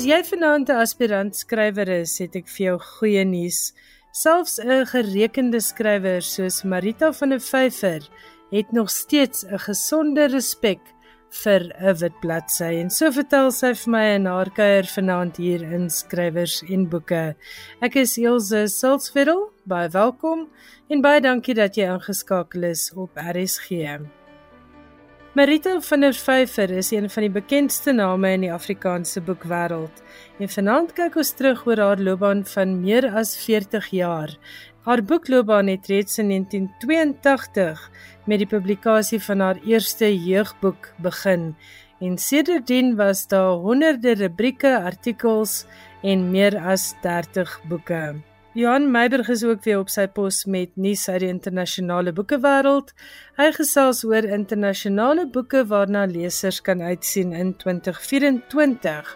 [0.00, 3.74] As jy vanaand 'n aspirant skrywer is, het ek vir jou goeie nuus.
[4.16, 8.08] Selfs 'n gerekende skrywer soos Marita van der Vyver
[8.50, 10.80] het nog steeds 'n gesonde respek
[11.42, 15.62] vir 'n wit bladsy en so vertel sy vir my in haar kuier vanaand hier
[15.62, 17.36] in skrywers en boeke.
[17.82, 20.48] Ek is Elsje Silsveld, baie welkom
[20.88, 24.00] en baie dankie dat jy ingeskakel is op RSG.
[25.32, 30.00] Marita van der Vyver is een van die bekendste name in die Afrikaanse boekwêreld.
[30.42, 34.32] En vanaand kyk ons terug oor haar loopbaan van meer as 40 jaar.
[34.88, 37.84] Haar boekloopbaan het reeds in 1982
[38.26, 41.54] met die publikasie van haar eerste jeugboek begin
[42.00, 45.64] en sedertdien was daar honderde rubrieke, artikels
[46.02, 48.29] en meer as 30 boeke.
[48.52, 52.88] Johan Meiberg is ook weer op sy pos met nuus uit die internasionale boekewêreld.
[53.38, 59.12] Hy gesels oor internasionale boeke waarna lesers kan uitsien in 2024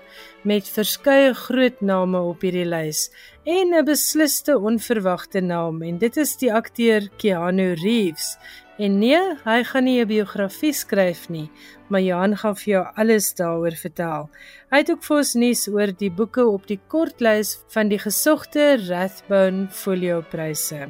[0.47, 3.09] met verskeie groot name op hierdie lys
[3.43, 8.37] en 'n besliste onverwagte naam en dit is die akteur Keanu Reeves
[8.75, 11.51] En nee, hy gaan nie 'n biografie skryf nie,
[11.89, 14.31] maar Johan gaan vir jou alles daaroor vertel.
[14.71, 18.77] Hy het ook vir ons nuus oor die boeke op die kortlys van die gesogte
[18.89, 20.89] Rathbone Folio Pryse.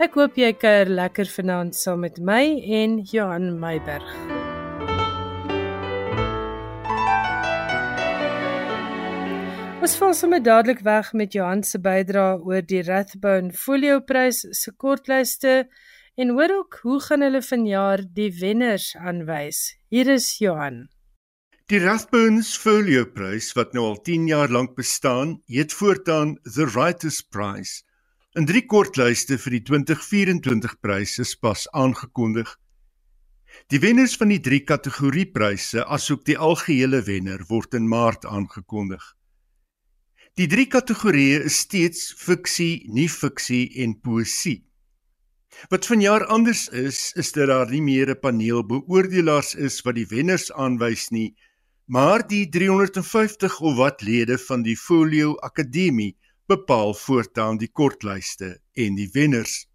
[0.00, 4.42] Ek hoop jy kuier lekker vanaand saam met my en Johan Meiberg.
[9.82, 14.72] Ons val sommer dadelik weg met Johan se bydrae oor die Rathbone Folio Prys se
[14.72, 15.68] kortlyste
[16.14, 19.60] en hoor ook hoe gaan hulle vanjaar die wenners aanwys.
[19.88, 20.88] Hier is Johan.
[21.72, 27.22] Die Rathbones Folio Prys wat nou al 10 jaar lank bestaan, heet voortaan The Writers
[27.22, 27.80] Prize.
[28.36, 32.48] In drie kortlyste vir die 2024 prys is pas aangekondig.
[33.68, 39.04] Die wenners van die drie kategoriepryse, asook die algehele wenner, word in Maart aangekondig.
[40.40, 44.62] Die drie kategorieë is steeds fiksie, nie-fiksie en poësie.
[45.68, 50.06] Wat vanjaar anders is, is dat daar nie meer 'n paneel beoordelaars is wat die
[50.06, 51.34] wenners aanwys nie,
[51.86, 58.94] maar die 350 of wat lede van die Folio Akademie bepaal voortaan die kortlyste en
[58.94, 59.66] die wenners.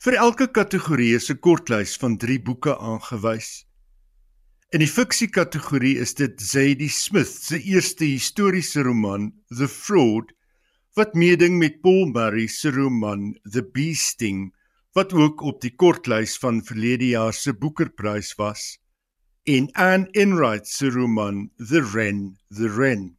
[0.00, 3.66] Vir elke kategorie is 'n kortlys van 3 boeke aangewys.
[4.72, 10.32] In die fiksie kategorie is dit Zadie Smith se eerste historiese roman, The Fraud,
[10.94, 14.52] wat meeding met Paul Murray se roman The Bee Sting
[14.94, 18.76] wat ook op die kortlys van verlede jaar se Boekerprys was
[19.50, 23.16] en Anne Enright se roman The Wren The Wren.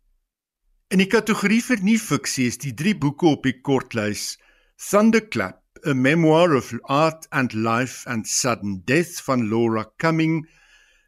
[0.88, 4.38] In die kategorie vir nie-fiksie is die drie boeke op die kortlys
[4.80, 10.46] Thunderclap, A Memoir of Art and Life and Sudden Death van Laura Cumming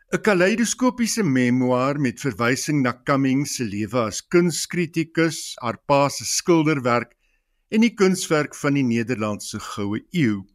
[0.08, 7.10] 'n kaleidoskopiese memoir met verwysing na Cumming se lewe as kunskritikus, haar pa se skilderwerk
[7.76, 10.46] en die kunswerk van die Nederlandse goue eeu.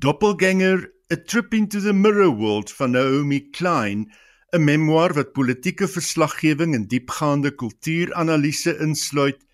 [0.00, 4.06] Doppelganger: A Trip into the Mirror World van Naomi Klein,
[4.54, 9.44] 'n memoir wat politieke verslaggewing en diepgaande kultuuranalise insluit,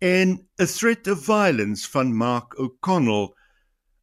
[0.00, 3.28] en A Threat of Violence van Mark O'Connell,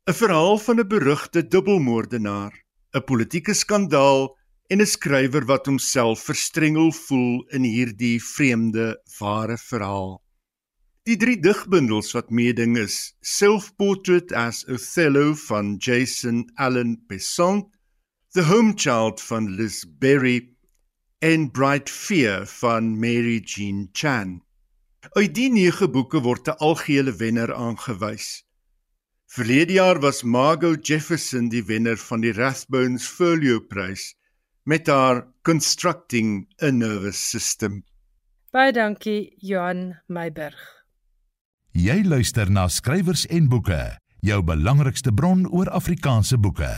[0.05, 2.53] 'n verhaal van 'n berugte dubbelmoordenaar,
[2.93, 4.37] 'n politieke skandaal
[4.71, 8.85] en 'n skrywer wat homself verstrengel voel in hierdie vreemde
[9.19, 10.13] ware verhaal.
[11.03, 17.67] Die drie digbundels wat meeding is: Self-Portrait as Othello van Jason Allen Besant,
[18.31, 20.55] The Home Child van Liz Berry
[21.19, 24.39] en Bright Fear van Mary Jean Chan.
[25.17, 28.45] Uit die nege boeke word 'n algehele wenner aangewys.
[29.27, 34.15] Verlede jaar was Margot Jefferson die wenner van die Rathbones Folio Prys
[34.63, 37.83] met haar Constructing a Nervous System.
[38.51, 40.59] Baie dankie Johan Meiberg.
[41.71, 43.79] Jy luister na skrywers en boeke,
[44.21, 46.71] jou belangrikste bron oor Afrikaanse boeke.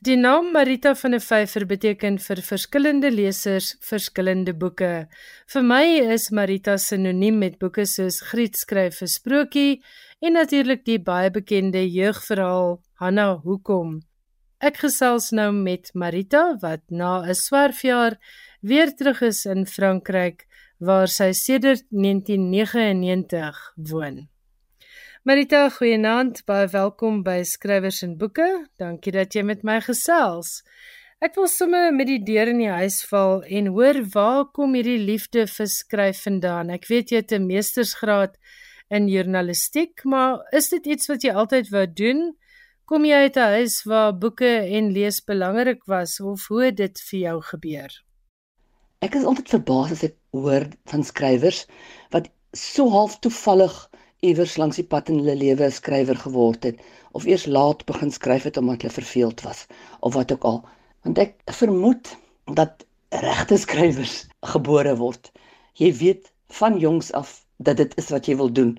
[0.00, 5.08] Die naam Marita van der Vyver beteken vir verskillende lesers verskillende boeke.
[5.50, 5.84] Vir my
[6.14, 9.82] is Marita sinoniem met boeke soos Griet skryf 'n sprokie
[10.22, 14.00] en natuurlik die baie bekende jeugverhaal Hanna Hoekom.
[14.58, 18.18] Ek gesels nou met Marita wat na 'n swerfjaar
[18.60, 20.48] weer terug is in Frankryk
[20.80, 24.26] waar sy sedert 1999 woon.
[25.22, 28.66] Marita, goeienaand, baie welkom by Skrywers en Boeke.
[28.78, 30.64] Dankie dat jy met my gesels.
[31.20, 34.98] Ek wil sommer met die deur in die huis val en hoor waar kom hierdie
[34.98, 36.70] liefde vir skryf vandaan?
[36.70, 38.34] Ek weet jy het 'n meestersgraad
[38.90, 42.37] in journalistiek, maar is dit iets wat jy altyd wou doen?
[42.88, 47.00] Kom jy uit 'n huis waar boeke en lees belangrik was of hoe het dit
[47.08, 47.90] vir jou gebeur?
[49.04, 51.60] Ek is altyd verbaas as ek hoor van skrywers
[52.16, 53.76] wat so half toevallig
[54.30, 56.80] iewers langs die pad in hulle lewe 'n skrywer geword het
[57.12, 59.66] of eers laat begin skryf het omdat hulle verveeld was
[60.00, 60.64] of wat ook al.
[61.04, 62.16] Want ek vermoed
[62.62, 62.88] dat
[63.28, 64.26] regte skrywers
[64.56, 65.32] gebore word.
[65.76, 66.32] Jy weet
[66.62, 68.78] van jongs af dat dit is wat jy wil doen.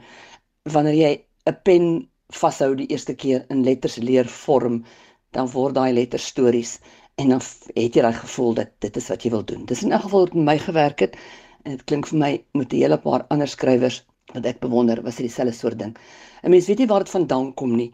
[0.66, 1.14] Wanneer jy
[1.46, 4.84] 'n pen vashou die eerste keer in letters leer vorm,
[5.32, 6.80] dan word daai letters stories
[7.20, 7.42] en dan
[7.76, 9.66] het jy daai gevoel dat dit is wat jy wil doen.
[9.66, 11.18] Dis in elk geval wat met my gewerk het
[11.66, 14.04] en dit klink vir my met 'n hele paar ander skrywers
[14.34, 15.98] wat ek bewonder was dit dieselfde soort ding.
[16.44, 17.92] 'n Mens weet nie waar dit vandaan kom nie.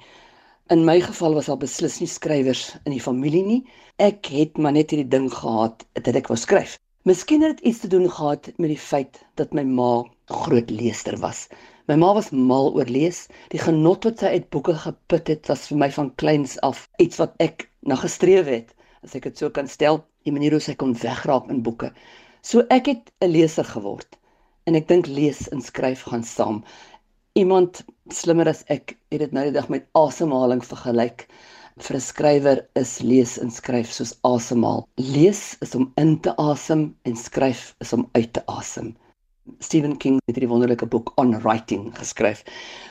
[0.70, 3.64] In my geval was daar beslis nie skrywers in die familie nie.
[3.98, 6.80] Ek het maar net hierdie ding gehad dat ek wou skryf.
[7.06, 11.18] Miskien het dit iets te doen gehad met die feit dat my ma groot leester
[11.18, 11.48] was.
[11.88, 13.28] My ma was mal oor lees.
[13.54, 17.20] Die genot wat sy uit boeke geput het, was vir my van kleins af iets
[17.22, 18.72] wat ek na gestreef het,
[19.06, 21.92] as ek dit so kan stel, die manier hoe sy kon wegraak in boeke.
[22.42, 24.18] So ek het 'n leser geword
[24.66, 26.64] en ek dink lees en skryf gaan saam.
[27.38, 31.28] Iemand slimmer as ek het dit nou die dag met asemhaling vergelyk.
[31.78, 34.88] Vir 'n skrywer is lees en skryf soos asemhaal.
[34.98, 38.96] Lees is om in te asem en skryf is om uit te asem.
[39.60, 42.44] Stephen King het hierdie wonderlike boek On Writing geskryf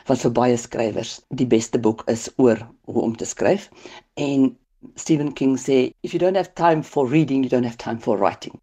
[0.08, 2.60] wat vir baie skrywers die beste boek is oor
[2.90, 3.68] hoe om te skryf.
[4.14, 4.52] En
[4.94, 8.18] Stephen King sê if you don't have time for reading, you don't have time for
[8.18, 8.58] writing.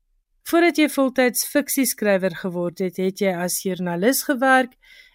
[0.48, 4.74] Voordat jy voltyds fiksieskrywer geword het, het jy as joernalis gewerk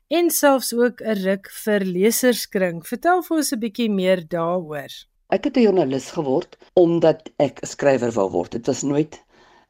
[0.08, 2.87] en selfs ook 'n ruk vir leserskring.
[2.87, 4.93] Vertel vir ons 'n bietjie meer daaroor.
[5.31, 8.52] Ek het 'n joernalis geword omdat ek 'n skrywer wou word.
[8.52, 9.25] Dit was nooit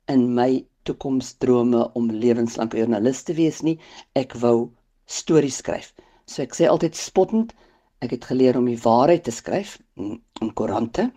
[0.08, 3.78] in my toekomsdrome om lewenslank 'n joernalis te wees nie.
[4.14, 4.70] Ek wou
[5.06, 5.92] stories skryf.
[6.26, 7.54] So ek sê altyd spottend,
[8.00, 11.10] ek het geleer om die waarheid te skryf in, in koerante,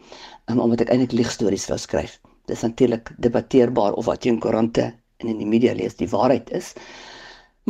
[0.48, 2.20] omdat ek eintlik liegstories wou skryf
[2.50, 4.90] dis natuurlik debatteerbaar of wat jy in koerante
[5.20, 6.74] en in die media lees die waarheid is.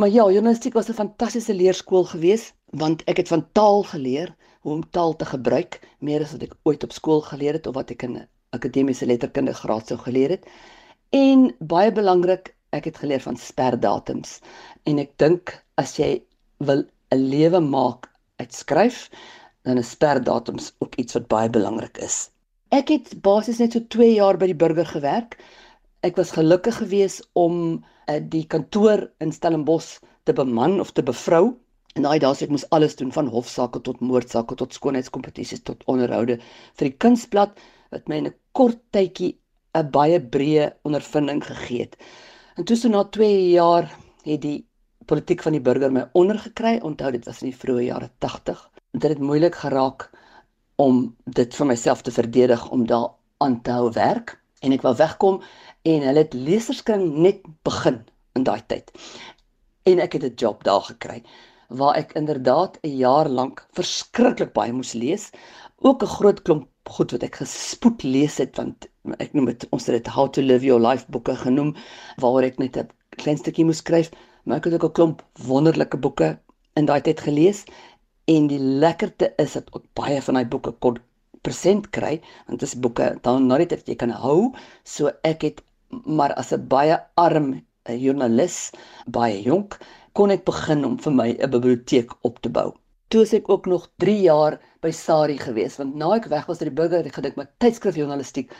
[0.00, 4.72] Maar ja, journalistiek was 'n fantastiese leerskool geweest want ek het van taal geleer hoe
[4.72, 7.90] om taal te gebruik meer as wat ek ooit op skool geleer het of wat
[7.90, 10.46] ek in akademiese letterkunde graad sou geleer het.
[11.10, 14.36] En baie belangrik, ek het geleer van sperdatums.
[14.86, 16.22] En ek dink as jy
[16.62, 18.06] wil 'n lewe maak
[18.38, 19.10] uit skryf,
[19.66, 22.30] dan is sperdatums ook iets wat baie belangrik is.
[22.70, 25.34] Ek het basies net so 2 jaar by die burger gewerk.
[26.06, 31.56] Ek was gelukkig geweest om uh, die kantoor in Stellenbosch te beman of te bevrou.
[31.98, 36.38] En daai dae ek moes alles doen van hofsaake tot moordsaake tot skoonheidskompetisies tot onderhoude
[36.78, 37.58] vir die kunsblad
[37.90, 39.40] wat my in 'n kort tydjie
[39.78, 41.96] 'n baie breë ondervinding gegee het.
[42.56, 43.86] En toe so na 2 jaar
[44.24, 44.66] het die
[45.06, 46.78] politiek van die burger my ondergekry.
[46.82, 48.70] Onthou dit was in die vroeë jare 80.
[48.92, 50.10] Dit het moeilik geraak
[50.76, 53.08] om dit vir myself te verdedig om daar
[53.38, 55.40] aan te hou werk en ek wou wegkom
[55.88, 58.02] en hulle het leserskring net begin
[58.36, 58.90] in daai tyd.
[59.88, 61.22] En ek het 'n job daar gekry
[61.68, 65.30] waar ek inderdaad 'n jaar lank verskriklik baie moes lees,
[65.78, 68.89] ook 'n groot klomp goed wat ek gespoed lees het want
[69.24, 71.70] ek noem dit ons het dit How to Live Your Life boeke genoem
[72.22, 72.88] waar ek net 'n
[73.22, 74.10] klein stukkie moes skryf,
[74.44, 76.38] maar ek het ook 'n klomp wonderlike boeke
[76.76, 77.64] in daai tyd gelees.
[78.26, 80.98] En die lekkerte is dat ek baie van daai boeke kon
[81.42, 84.52] present kry want dit is boeke dan nou net jy kan hou.
[84.84, 85.62] So ek het
[86.04, 88.70] maar as 'n baie arm eh, joernalis
[89.06, 89.78] baie jonk
[90.12, 92.74] kon ek begin om vir my 'n biblioteek op te bou
[93.10, 96.70] toe ek ook nog 3 jaar by Sari gewees want na ek weg was uit
[96.70, 98.54] die burger het gedink my tydskrifjournalistiek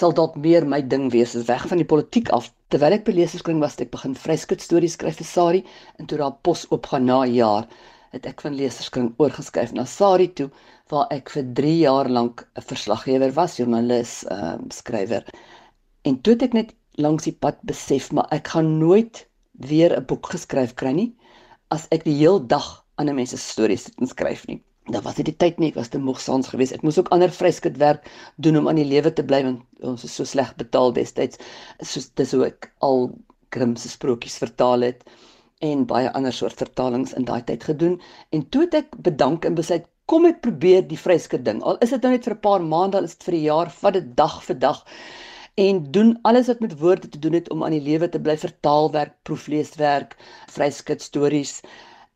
[0.00, 3.14] sal dalk meer my ding wees as weg van die politiek af terwyl ek by
[3.16, 5.64] leserskring was het ek begin vryskut stories skryf vir Sari
[5.98, 7.66] en toe daar pos oopgaan na 'n jaar
[8.12, 10.50] het ek van leserskring oorgeskryf na Sari toe
[10.92, 15.24] waar ek vir 3 jaar lank 'n verslaggewer was, joernalis, ehm uh, skrywer.
[16.04, 20.04] En toe het ek net langs die pad besef maar ek gaan nooit weer 'n
[20.04, 21.10] boek geskryf kry nie
[21.70, 24.60] as ek die heel dag ander mense se stories sit en skryf nie.
[24.90, 26.74] Daar was dit die tyd nie, ek was te moeg saans geweest.
[26.74, 28.08] Ek moes ook ander vryskut werk
[28.42, 31.38] doen om aan die lewe te bly want ons is so sleg betaal destyds.
[31.82, 33.12] Soos dis hoe ek al
[33.52, 35.04] Grimm se sprokies vertaal het
[35.62, 37.98] en baie ander soort vertalings in daai tyd gedoen
[38.36, 41.92] en toe het ek bedank en besluit kom ek probeer die vryskut ding al is
[41.94, 44.08] dit nou net vir 'n paar maande al is dit vir 'n jaar vat dit
[44.22, 44.80] dag vir dag
[45.66, 48.36] en doen alles wat met woorde te doen het om aan die lewe te bly
[48.46, 50.16] vertaalwerk proefleeswerk
[50.56, 51.54] vryskut stories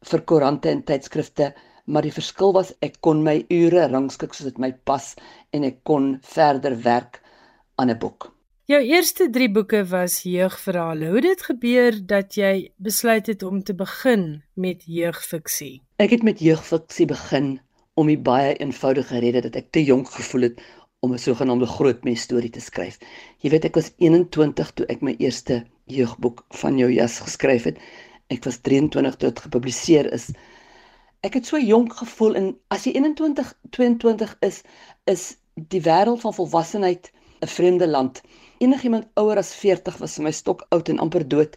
[0.04, 1.54] vir koerante en tydskrifte
[1.86, 5.14] maar die verskil was ek kon my ure rangskik soos dit my pas
[5.52, 7.22] en ek kon verder werk
[7.76, 8.32] aan 'n boek
[8.66, 11.06] Jou eerste 3 boeke was jeugverhale.
[11.06, 15.84] Hoe het dit gebeur dat jy besluit het om te begin met jeugfiksie?
[16.02, 17.60] Ek het met jeugfiksie begin
[17.94, 20.64] om die baie eenvoudige rede dat ek te jonk gevoel het
[20.98, 22.98] om 'n sogenaamde groot mens storie te skryf.
[23.38, 27.78] Jy weet ek was 21 toe ek my eerste jeugboek van jou jas geskryf het.
[28.32, 30.30] Ek was 23 toe dit gepubliseer is.
[31.26, 34.62] Ek het so jonk gevoel en as jy 21 22 is,
[35.10, 35.26] is
[35.72, 38.22] die wêreld van volwassenheid 'n vreemde land.
[38.58, 41.56] Enigiemand ouer as 40 was my stok oud en amper dood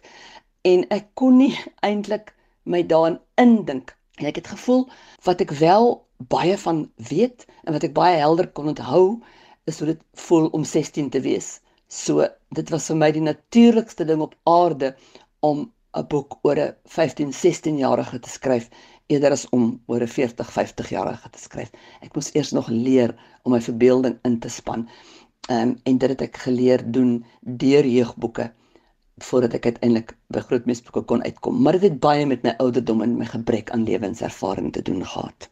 [0.62, 1.54] en ek kon nie
[1.88, 2.34] eintlik
[2.64, 3.96] my daarin indink.
[4.20, 4.86] En ek het gevoel
[5.24, 9.22] wat ek wel baie van weet en wat ek baie helder kon onthou
[9.64, 11.60] is hoe dit voel om 16 te wees.
[11.88, 14.94] So dit was vir my die natuurlikste ding op aarde
[15.40, 18.68] om 'n boek oor 'n 15, 16 jarige te skryf
[19.06, 21.70] eerder as om oor 'n 40, 50 jarige te skryf.
[22.00, 24.88] Ek moes eers nog leer om my verbeelding in te span.
[25.48, 28.52] Ehm um, en dit het ek geleer doen deur jeugboeke
[29.24, 31.62] voordat ek uiteindelik by grootmeesboeke kon uitkom.
[31.62, 35.50] Maar dit het baie met my ouderdom en my gebrek aan lewenservaring te doen gehad.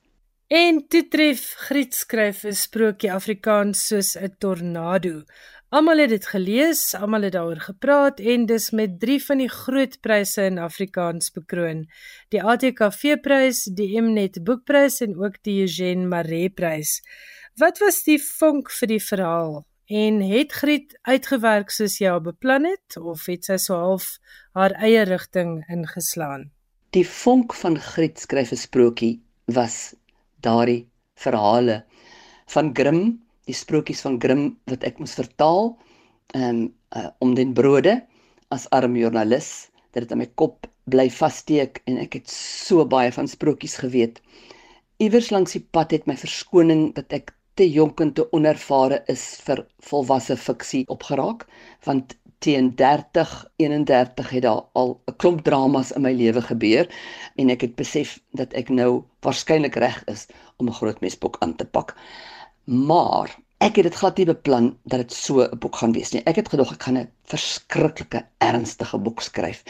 [0.49, 5.25] En toe tref Griet skryf 'n sprokie Afrikaans soos 'n tornado.
[5.69, 9.99] Almal het dit gelees, almal het daaroor gepraat en dis met 3 van die groot
[10.01, 11.83] pryse in Afrikaans bekroon.
[12.33, 17.03] Die ATKV-prys, die Mnet Boekprys en ook die Eugene Maree-prys.
[17.61, 19.61] Wat was die vonk vir die verhaal?
[19.93, 24.09] En het Griet uitgewerk soos jy al beplan het of het sy so half
[24.57, 26.49] haar eie rigting ingeslaan?
[26.97, 29.93] Die vonk van Griet skryf 'n sprokie was
[30.41, 31.85] daardie verhale
[32.57, 35.73] van Grimm die sprokies van Grimm wat ek moes vertaal
[36.37, 37.99] um, uh, om den brode
[38.55, 43.11] as arm joernalis dat dit in my kop bly vassteek en ek het so baie
[43.13, 44.21] van sprokies geweet.
[45.01, 49.25] Iewers langs die pad het my verskoning dat ek te jonk en te onervare is
[49.47, 51.45] vir volwasse fiksie opgeraak
[51.87, 52.15] want
[52.45, 56.87] teen 30 31 het daar al 'n klomp dramas in my lewe gebeur
[57.37, 60.27] en ek het besef dat ek nou waarskynlik reg is
[60.57, 61.97] om 'n groot mesboek aan te pak.
[62.69, 63.33] Maar
[63.65, 66.21] ek het dit glad nie beplan dat dit so 'n boek gaan wees nie.
[66.25, 69.63] Ek het gedog ek gaan 'n verskriklike ernstige boek skryf.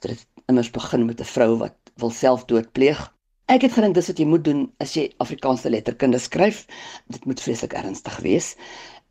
[0.00, 3.12] Dat dit immers begin met 'n vrou wat wil selfdood pleeg.
[3.46, 6.66] Ek het gedink dis wat jy moet doen as jy Afrikaanse letterkunde skryf.
[7.08, 8.56] Dit moet vreeslik ernstig wees.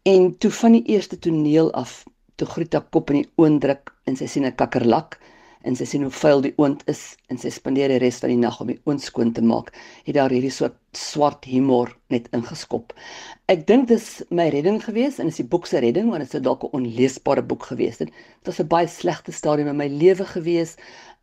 [0.03, 2.03] En toe van die eerste toneel af,
[2.35, 5.19] toe groet haar kop in die oondruk en sy sien 'n kakkerlak
[5.63, 7.01] en sy sien hoe vuil die oond is
[7.31, 9.71] en sy spandeer die res van die nag om die oond skoon te maak,
[10.05, 12.93] het daar hierdie soort swart humor net ingeskop.
[13.51, 16.43] Ek dink dis my redding gewees en is die boek se redding want dit sou
[16.43, 18.09] dalk 'n onleesbare boek gewees het.
[18.09, 20.75] Dit was 'n baie slegte stadium in my lewe gewees.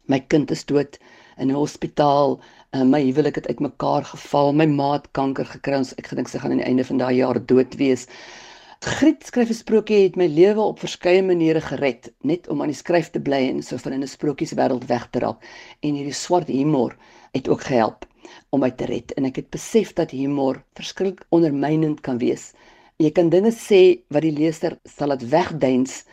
[0.09, 0.99] My kind is dood
[1.39, 2.41] in 'n hospitaal.
[2.75, 4.53] Uh, my huwelik het uitmekaar geval.
[4.53, 5.77] My ma het kanker gekry.
[5.77, 8.07] Ons ek gedink sy gaan aan die einde van daai jaar dood wees.
[8.81, 12.79] Griet skryf 'n sprokie het my lewe op verskeie maniere gered, net om aan die
[12.79, 15.43] skryf te bly en so van in 'n sprokieswêreld weg te raak.
[15.85, 16.97] En hierdie swart humor
[17.37, 18.07] het ook gehelp
[18.49, 19.13] om my te red.
[19.19, 22.55] En ek het besef dat humor verskriklik ondermynend kan wees.
[22.97, 26.05] Jy kan dinge sê wat die leser sal laat wegduins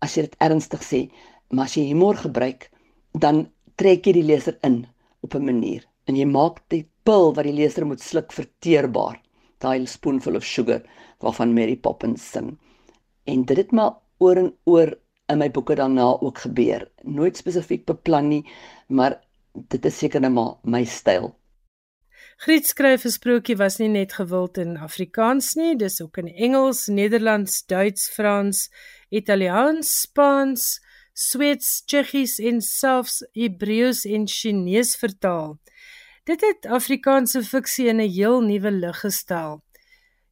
[0.00, 1.00] as jy dit ernstig sê,
[1.48, 2.70] maar as jy humor gebruik,
[3.12, 4.86] dan trek jy die leser in
[5.22, 9.16] op 'n manier en jy maak die pil wat die leser moet sluk verteerbaar
[9.60, 10.82] daai spoonful of sugar
[11.20, 12.58] waarvan Mary Poppins sing.
[13.24, 14.94] En dit het maar oor en oor
[15.30, 16.88] in my boeke daarna ook gebeur.
[17.02, 18.44] Nooit spesifiek beplan nie,
[18.88, 19.20] maar
[19.52, 21.34] dit is seker net maar my styl.
[22.40, 26.86] Griet skryf 'n sprokie was nie net gewild in Afrikaans nie, dis ook in Engels,
[26.86, 28.70] Nederlands, Duits, Frans,
[29.10, 30.80] Italiaans, Spaans,
[31.12, 35.58] Sweeds, Tsjechies en selfs Hebreëus en Chinees vertaal.
[36.24, 39.62] Dit het Afrikaanse fiksie in 'n heel nuwe lig gestel.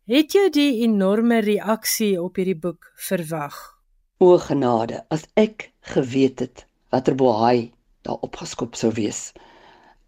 [0.09, 3.57] Het jy die enorme reaksie op hierdie boek verwag?
[4.25, 7.75] O genade, as ek geweet het watter bohaai
[8.09, 9.19] daar opgeskop sou wees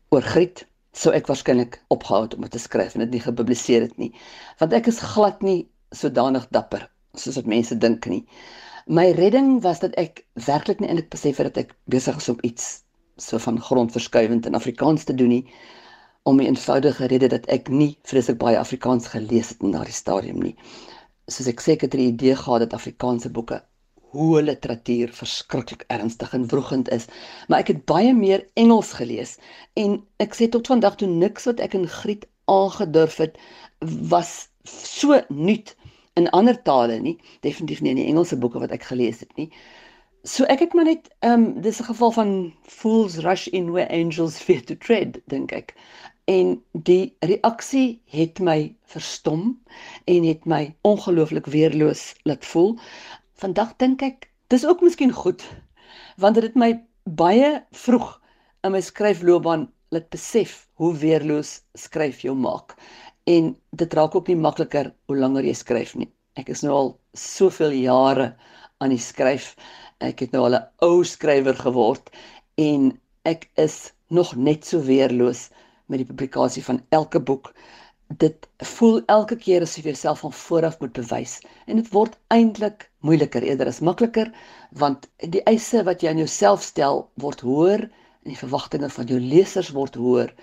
[0.09, 0.63] oor Griet,
[0.97, 4.09] sou ek waarskynlik opgehou het om dit te skryf en dit nie gepubliseer het nie,
[4.63, 5.59] want ek is glad nie
[5.93, 8.23] sodanig dapper soos wat mense dink nie.
[8.89, 12.41] My redding was dat ek werklik nie eintlik besef het dat ek besig is om
[12.41, 12.71] iets
[13.21, 15.45] so van grondverskuivend in Afrikaans te doen nie
[16.23, 20.39] om 'n eenvoudige rede dat ek nie vreeslik baie Afrikaans gelees het in daardie stadium
[20.43, 20.57] nie.
[21.27, 23.63] Soos ek seker het 'n idee gehad dat Afrikaanse boeke
[24.11, 27.07] hoe literatuur verskriklik ernstig en wrogend is,
[27.49, 29.37] maar ek het baie meer Engels gelees
[29.75, 33.39] en ek sê tot vandag toe niks wat ek in Griet aangedurf het
[34.11, 35.77] was so nuut
[36.19, 39.49] in ander tale nie, definitief nie in die Engelse boeke wat ek gelees het nie.
[40.29, 42.31] So ek het maar net ehm um, dis 'n geval van
[42.63, 45.75] fools rush in where angels fear to tread dink ek.
[46.25, 49.59] En die reaksie het my verstom
[50.05, 52.77] en het my ongelooflik weerloos laat voel.
[53.41, 55.45] Vandag dink ek dis ook miskien goed
[56.21, 56.73] want dit het my
[57.05, 58.13] baie vroeg
[58.67, 62.77] in my skryfloopbaan laat besef hoe weerloos skryf jou maak.
[63.27, 66.11] En dit raak ook nie makliker hoe langer jy skryf nie.
[66.39, 68.35] Ek is nou al soveel jare
[68.79, 69.55] aan die skryf
[70.01, 72.07] Ek het nou al 'n ou skrywer geword
[72.57, 72.85] en
[73.33, 75.51] ek is nog net so weerloos
[75.91, 77.53] met die publikasie van elke boek.
[78.23, 82.89] Dit voel elke keer asof jy jouself van vooraf moet bewys en dit word eintlik
[83.07, 84.33] moeiliker eerder as makliker
[84.83, 89.21] want die eise wat jy aan jouself stel word hoër en die verwagtinge van jou
[89.23, 90.35] lesers word hoër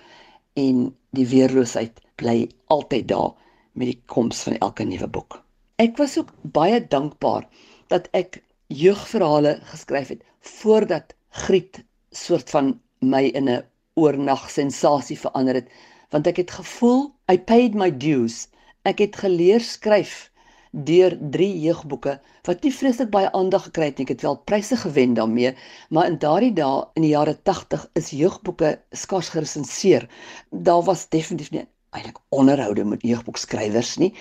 [0.56, 2.38] en die weerloosheid bly
[2.72, 3.34] altyd daar
[3.78, 5.38] met die koms van elke nuwe boek.
[5.78, 7.46] Ek was ook baie dankbaar
[7.92, 11.14] dat ek jeugverhale geskryf het voordat
[11.44, 13.62] Griet soort van my in 'n
[13.98, 15.70] oornag sensasie verander het
[16.14, 18.46] want ek het gevoel I paid my dues.
[18.88, 20.30] Ek het geleer skryf
[20.72, 24.06] deur drie jeugboeke wat nie vreeslik baie aandag gekry het nie.
[24.08, 25.54] Ek het wel pryse gewen daarmee,
[25.92, 30.08] maar in daardie dae in die jare 80 is jeugboeke skaars geresenseer.
[30.50, 34.12] Daar was definitief nie eintlik onderhoude met jeugboekskrywers nie.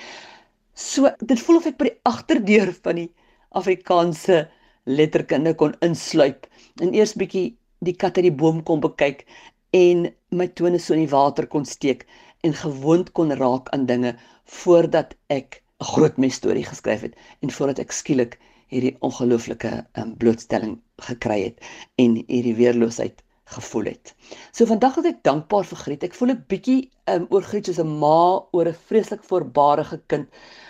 [0.74, 3.10] So dit voel of ek by die agterdeur van die
[3.56, 4.46] Afrikaanse
[4.88, 6.48] letterkunde kon insluip
[6.84, 9.26] en eers bietjie die kat uit die boom kon bekyk
[9.72, 12.06] en my tone so in die water kon steek
[12.48, 14.16] en gewoond kon raak aan dinge
[14.62, 20.16] voordat ek 'n groot mes storie geskryf het en voordat ek skielik hierdie ongelooflike um,
[20.18, 21.60] blootstelling gekry het
[21.96, 24.14] en hierdie weerloosheid gevoel het.
[24.52, 26.04] So vandag is ek dankbaar vir Griet.
[26.04, 30.28] Ek voel 'n bietjie um, oor Griet soos 'n ma oor 'n vreeslik voorbarige kind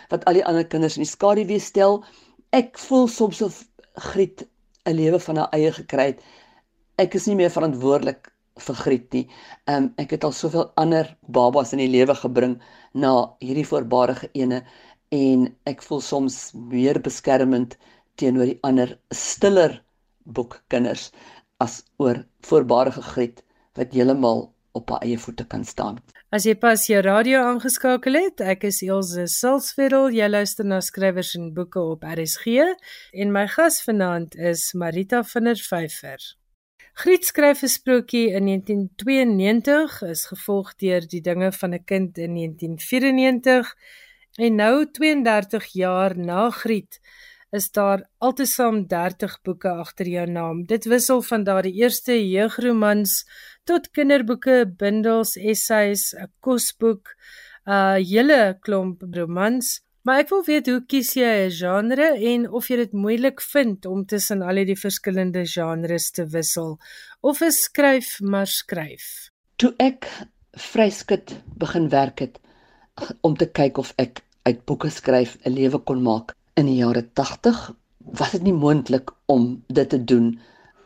[0.10, 2.04] wat al die ander kinders in die skaduwee stel.
[2.52, 4.46] Ek voel soms of Griet
[4.86, 6.22] 'n lewe van haar eie gekry het.
[6.98, 8.32] Ek is nie meer verantwoordelik
[8.64, 9.26] vergriet nie.
[9.70, 12.58] Um, ek het al soveel ander babas in die lewe gebring
[12.94, 14.64] na hierdie voorbarige ene
[15.16, 17.78] en ek voel soms meer beskermend
[18.20, 19.82] teenoor die ander stiller
[20.26, 21.12] boekkinders
[21.64, 23.44] as oor voorbarige griet
[23.78, 26.00] wat heeltemal op haar eie voete kan staan.
[26.30, 30.14] As jy pas jou radio aangeskakel het, ek is Elsje Silsveld.
[30.18, 32.60] Jy luister na skrywers en boeke op RSG
[33.14, 36.37] en my gas vanaand is Marita van der Vyver.
[36.98, 42.34] Griet skryf 'n sprokie in 1992, is gevolg deur Die dinge van 'n kind in
[42.34, 43.76] 1994
[44.38, 47.00] En nou 32 jaar na Griet
[47.50, 50.60] is daar altesaam 30 boeke agter jou naam.
[50.70, 53.24] Dit wissel van daardie eerste jeugromans
[53.64, 57.16] tot kinderboeke, bundels, essays, 'n kosboek,
[57.66, 59.82] 'n hele klomp romans.
[60.08, 63.86] Maar ek wil weet hoe kies jy 'n genre en of jy dit moeilik vind
[63.86, 66.78] om tussen al die verskillende genres te wissel
[67.20, 69.28] of is skryf maar skryf.
[69.60, 70.08] Toe ek
[70.56, 72.40] vryskut begin werk het
[73.22, 77.04] om te kyk of ek uit boeke skryf 'n lewe kon maak in die jare
[77.14, 80.40] 80 was dit nie moontlik om dit te doen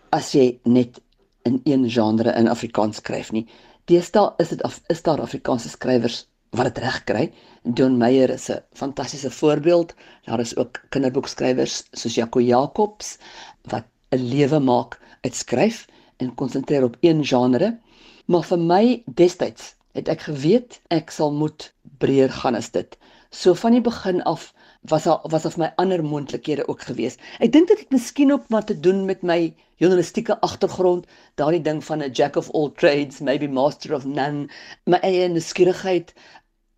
[0.10, 0.98] as jy net
[1.46, 3.46] in een genre in Afrikaans skryf nie.
[3.86, 7.26] Deesdae is dit is daar Afrikaanse skrywers wat dit reg kry.
[7.64, 9.94] Don Meyer is 'n fantastiese voorbeeld.
[10.26, 13.18] Daar is ook kinderboekskrywers soos Jaco Jacobs
[13.62, 15.88] wat 'n lewe maak uit skryf
[16.18, 17.80] en konsentreer op een genre.
[18.26, 22.98] Maar vir my destyds het ek geweet ek sal moet breër gaan as dit.
[23.30, 27.18] So van die begin af was daar was of my ander moontlikhede ook gewees.
[27.40, 31.84] Ek dink dit het miskien ook maar te doen met my journalistieke agtergrond, daardie ding
[31.86, 34.50] van 'n jack of all trades, maybe master of none,
[34.86, 36.14] my eie nuuskierigheid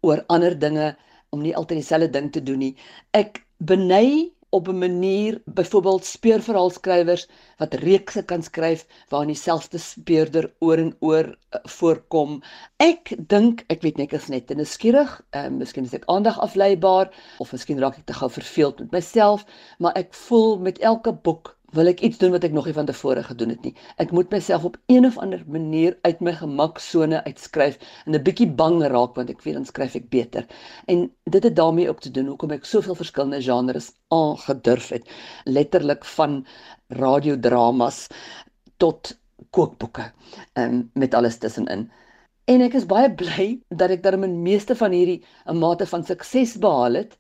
[0.04, 0.94] oor ander dinge
[1.34, 2.76] om nie altyd dieselfde ding te doen nie.
[3.18, 10.78] Ek beny op 'n manier byvoorbeeld speurverhaalskrywers wat reekse kan skryf waarin dieselfde speurder oor
[10.78, 12.42] en oor uh, voorkom.
[12.78, 16.38] Ek dink, ek weet net ek is net te nuuskierig, uh, miskien is ek aandag
[16.40, 19.46] afleibaar of miskien raak ek te gou verveeld met myself,
[19.80, 22.86] maar ek voel met elke boek wil ek iets doen wat ek nog nie van
[22.86, 23.74] tevore gedoen het nie.
[24.02, 28.48] Ek moet myself op een of ander manier uit my gemaksone uitskryf en 'n bietjie
[28.48, 30.46] bang raak want ek weet dan skryf ek beter.
[30.88, 35.10] En dit het daarmee ook te doen hoekom ek soveel verskillende genres aangedurf het,
[35.46, 36.46] letterlik van
[36.88, 38.08] radiodramas
[38.78, 39.18] tot
[39.50, 40.12] kookboeke
[40.54, 41.90] um, met alles tussenin.
[42.46, 46.58] En ek is baie bly dat ek daarmee meeste van hierdie 'n mate van sukses
[46.60, 47.18] behaal het.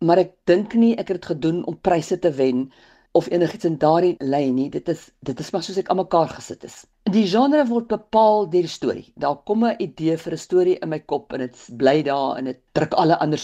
[0.00, 2.70] Maar ek dink nie ek het dit gedoen om pryse te wen
[3.16, 4.68] of enigiets in daardie lyn nie.
[4.70, 6.84] Dit is dit is maar soos ek aan mekaar gesit is.
[7.16, 9.06] Die genre word bepaal deur die storie.
[9.16, 12.44] Daar kom 'n idee vir 'n storie in my kop en dit bly daar en
[12.44, 13.40] dit druk alle ander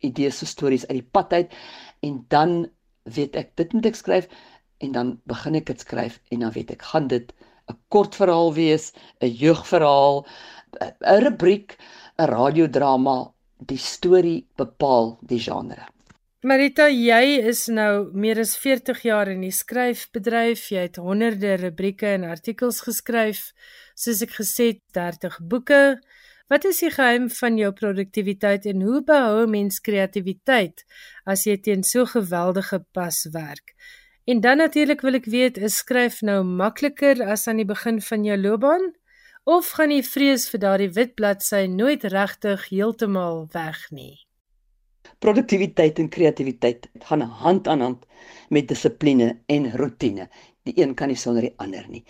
[0.00, 1.50] idees se stories uit die pad uit
[2.00, 2.66] en dan
[3.04, 4.28] weet ek dit moet ek skryf
[4.78, 7.32] en dan begin ek dit skryf en dan weet ek gaan dit
[7.70, 10.26] 'n kort verhaal wees, 'n jeugverhaal,
[11.12, 11.76] 'n rubriek,
[12.18, 13.32] 'n radiodrama.
[13.70, 15.86] Die storie bepaal die genre.
[16.42, 20.64] Marita, jy is nou meer as 40 jaar in die skryfbedryf.
[20.74, 23.52] Jy het honderde rubrieke en artikels geskryf,
[23.94, 26.00] soos ek gesê het, 30 boeke.
[26.50, 30.82] Wat is die geheim van jou produktiwiteit en hoe behou mens kreatiwiteit
[31.30, 33.76] as jy teen so geweldige pas werk?
[34.26, 38.26] En dan natuurlik wil ek weet, is skryf nou makliker as aan die begin van
[38.26, 38.90] jou loopbaan
[39.46, 44.18] of gaan die vrees vir daardie wit bladsy nooit regtig heeltemal weg nie?
[45.18, 48.06] Produktiwiteit en kreatiwiteit gaan hand aan hand
[48.48, 50.28] met dissipline en rotine.
[50.64, 52.04] Die een kan nie sonder die ander nie.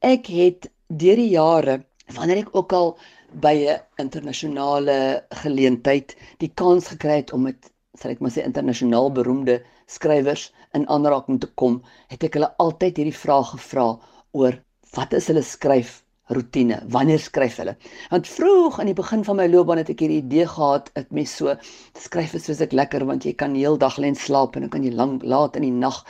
[0.00, 1.80] Ek het deur die jare
[2.14, 2.96] wanneer ek ook al
[3.42, 9.12] by 'n internasionale geleentheid die kans gekry het om met sal ek maar sê internasionaal
[9.12, 13.98] beroemde skrywers in aanraking te kom, het ek hulle altyd hierdie vraag gevra
[14.32, 14.58] oor
[14.94, 15.99] wat is hulle skryf
[16.30, 16.80] rotine.
[16.94, 17.74] Wanneer skryf hulle?
[18.12, 21.32] Want vroeg aan die begin van my loopbaan het ek hierdie idee gehad ek mes
[21.40, 21.56] so
[21.98, 24.86] skryf is soos ek lekker want jy kan heeldag lê en slaap en dan kan
[24.86, 26.02] jy lank laat in die nag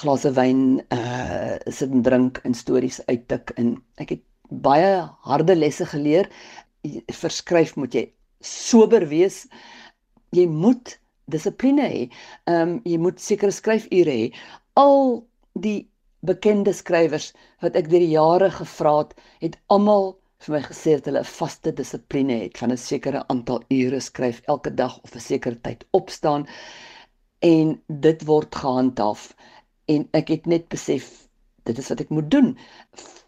[0.00, 0.62] glase wyn
[0.94, 4.92] uh sit en drink en stories uittik en ek het baie
[5.28, 6.30] harde lesse geleer.
[7.12, 8.06] Verskryf moet jy
[8.40, 9.44] sober wees.
[10.36, 12.02] Jy moet dissipline hê.
[12.48, 14.28] Ehm um, jy moet sekere skryfure hê.
[14.78, 15.24] Al
[15.58, 15.88] die
[16.20, 21.08] bekende skrywers wat ek deur die jare gevra het, het almal vir my gesê dat
[21.10, 25.20] hulle 'n vaste dissipline het van 'n sekere aantal ure skryf elke dag of 'n
[25.20, 26.46] sekere tyd opstaan
[27.38, 29.34] en dit word gehandhaaf.
[29.86, 31.28] En ek het net besef
[31.64, 32.56] dit is wat ek moet doen.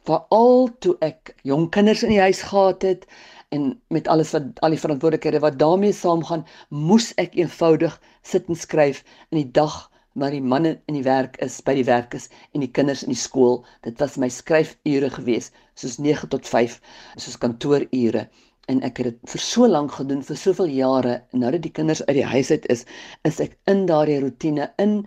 [0.08, 3.06] Veral toe ek jong kinders in die huis gehad het
[3.50, 8.56] en met alles wat al die verantwoordelikhede wat daarmee saamgaan, moes ek eenvoudig sit en
[8.56, 12.28] skryf in die dag maar die manne in die werk is by die werk is
[12.54, 13.64] en die kinders in die skool.
[13.86, 16.80] Dit was my skryfure gewees, soos 9 tot 5,
[17.16, 18.26] soos kantoorure
[18.70, 21.74] en ek het dit vir so lank gedoen vir soveel jare en nou dat die
[21.74, 22.84] kinders uit die huis uit is,
[23.26, 25.00] is ek in daardie rotine in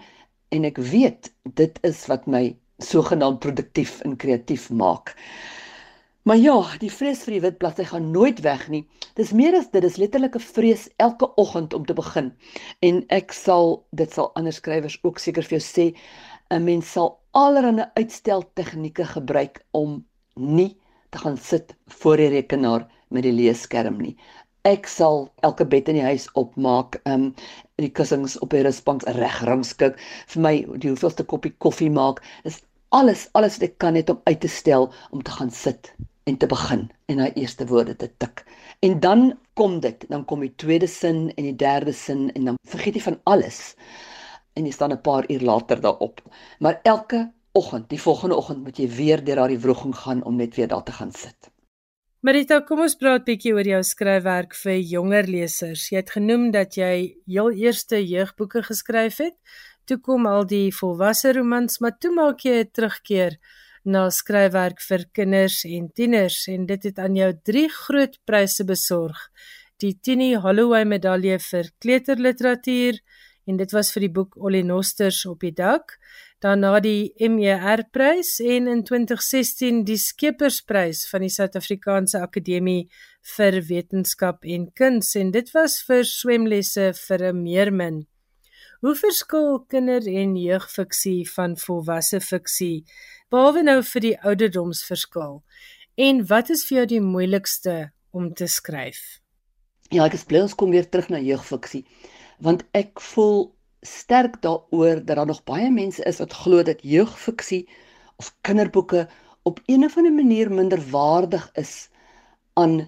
[0.56, 2.44] en ek weet dit is wat my
[2.84, 5.13] sogenaamd produktief en kreatief maak.
[6.23, 8.86] Maar ja, die vrees vir die wit bladsy gaan nooit weg nie.
[9.19, 12.29] Dis meer as dit, dis letterlik 'n vrees elke oggend om te begin.
[12.79, 15.86] En ek sal dit sal ander skrywers ook seker vir jou sê,
[16.49, 20.05] 'n mens sal allerlei uitstel tegnieke gebruik om
[20.36, 20.77] nie
[21.09, 24.15] te gaan sit voor die rekenaar met die leesskerm nie.
[24.63, 27.36] Ek sal elke bed in die huis opmaak, ehm um,
[27.75, 32.23] die kussings op die rusbank reg rangskik, vir my die hoeveelste koppie koffie maak.
[32.43, 35.93] Dis alles alles wat ek kan net om uit te stel om te gaan sit
[36.23, 38.43] en te begin en daai eerste woorde te tik.
[38.79, 42.59] En dan kom dit, dan kom die tweede sin en die derde sin en dan
[42.67, 43.75] vergeet jy van alles.
[44.53, 46.21] En jy staan 'n paar uur later daarop.
[46.59, 50.55] Maar elke oggend, die volgende oggend moet jy weer deur daardie wroging gaan om net
[50.55, 51.51] weer daar te gaan sit.
[52.19, 55.89] Marita, kom ons praat bietjie oor jou skryfwerk vir jonger lesers.
[55.89, 59.36] Jy het genoem dat jy heel eerste jeugboeke geskryf het
[59.86, 63.38] toe kom al die volwasse romans, maar toe maak jy 'n terugkeer
[63.84, 69.17] na skryfwerk vir kinders en tieners en dit het aan jou drie groot pryse besorg.
[69.82, 73.00] Die Tini Holloway medalje vir kleuterliteratuur
[73.48, 75.98] en dit was vir die boek Olenosters op die dak,
[76.43, 82.88] daarna die MER prys en in 2016 die Skepersprys van die Suid-Afrikaanse Akademie
[83.36, 88.04] vir Wetenskap en Kuns en dit was vir swemlesse vir 'n meermin.
[88.84, 92.84] Hoe verskil kinder- en jeugfiksie van volwasse fiksie
[93.32, 95.38] behalwe nou vir die ouderdomsverskil?
[95.96, 97.76] En wat is vir jou die moeilikste
[98.12, 99.00] om te skryf?
[99.88, 101.86] Ja, ek is bly ons kom weer terug na jeugfiksie
[102.43, 103.54] want ek voel
[103.88, 107.62] sterk daaroor dat daar nog baie mense is wat glo dat jeugfiksie
[108.19, 109.06] of kinderboeke
[109.48, 111.88] op een of ander manier minder waardig is
[112.60, 112.82] aan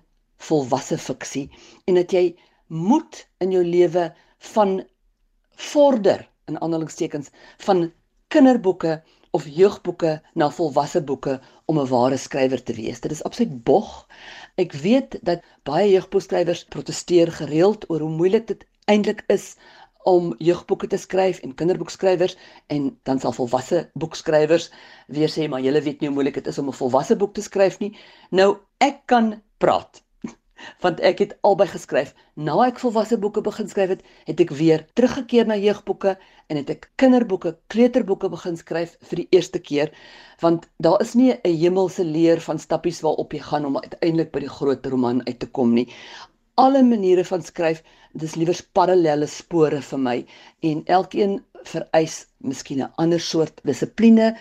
[0.50, 1.46] volwasse fiksie
[1.88, 2.26] en dat jy
[2.68, 4.10] moet in jou lewe
[4.52, 4.76] van
[5.56, 7.92] vorder in aanhalingstekens van
[8.28, 9.04] kinderboeke
[9.36, 13.00] of jeugboeke na volwasse boeke om 'n ware skrywer te wees.
[13.00, 14.08] Dit is absoluut bog.
[14.56, 19.56] Ek weet dat baie jeugboekskrywers proteseer gereeld oor hoe moeilik dit eintlik is
[20.04, 22.38] om jeugboeke te skryf en kinderboekskrywers
[22.68, 24.70] en dan sal volwasse boekskrywers
[25.08, 27.42] weer sê maar julle weet nie hoe moeilik dit is om 'n volwasse boek te
[27.42, 27.98] skryf nie.
[28.30, 30.05] Nou ek kan praat
[30.84, 32.14] want ek het albei geskryf.
[32.36, 36.16] Na ek volwasse boeke begin skryf het, het ek weer teruggekeer na jeugboeke
[36.48, 39.92] en het ek kinderboeke, kleuterboeke begin skryf vir die eerste keer,
[40.44, 44.40] want daar is nie 'n hemelse leer van stappies waarop jy gaan om uiteindelik by
[44.40, 45.88] die groot roman uit te kom nie.
[46.56, 47.84] Alle maniere van skryf,
[48.16, 50.16] dis liewers parallelle spore vir my
[50.70, 51.40] en elkeen
[51.72, 54.38] vereis miskien 'n ander soort dissipline.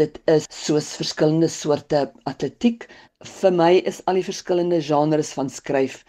[0.00, 2.88] Dit is soos verskillende soorte atletiek
[3.40, 6.04] vir my is al die verskillende genres van skryf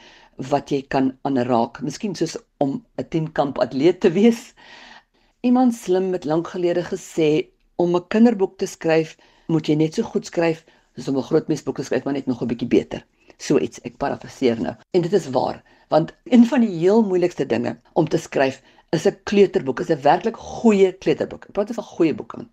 [0.49, 1.81] wat jy kan aanraak.
[1.81, 4.53] Miskien soos om 'n tienkamp atleet te wees.
[5.41, 10.03] Iemand slim het lank gelede gesê om 'n kinderboek te skryf, moet jy net so
[10.03, 13.05] goed skryf soos om 'n groot mensboek te skryf, maar net nog 'n bietjie beter.
[13.37, 14.75] So iets, ek parafraseer nou.
[14.91, 19.07] En dit is waar, want een van die heel moeilikste dinge om te skryf is
[19.07, 21.45] 'n kleuterboek, is 'n werklik goeie kleuterboek.
[21.45, 22.47] Ek praat van goeie boeke.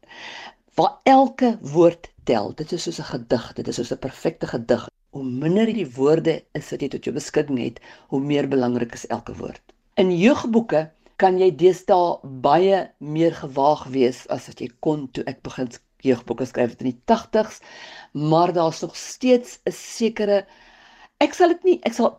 [0.75, 2.55] Waar elke woord tel.
[2.55, 4.89] Dit is soos 'n gedig, dit is soos 'n perfekte gedig.
[5.11, 9.07] Hoe minder die woorde is wat jy tot jou beskikking het, hoe meer belangrik is
[9.07, 9.63] elke woord.
[9.95, 15.43] In jeugboeke kan jy deesdae baie meer gewaag wees as wat jy kon toe ek
[15.43, 15.69] begin
[16.01, 17.61] jeugboeke skryf in die 80s,
[18.13, 20.47] maar daar's nog steeds 'n sekere
[21.21, 22.15] Ek sal dit nie, ek sal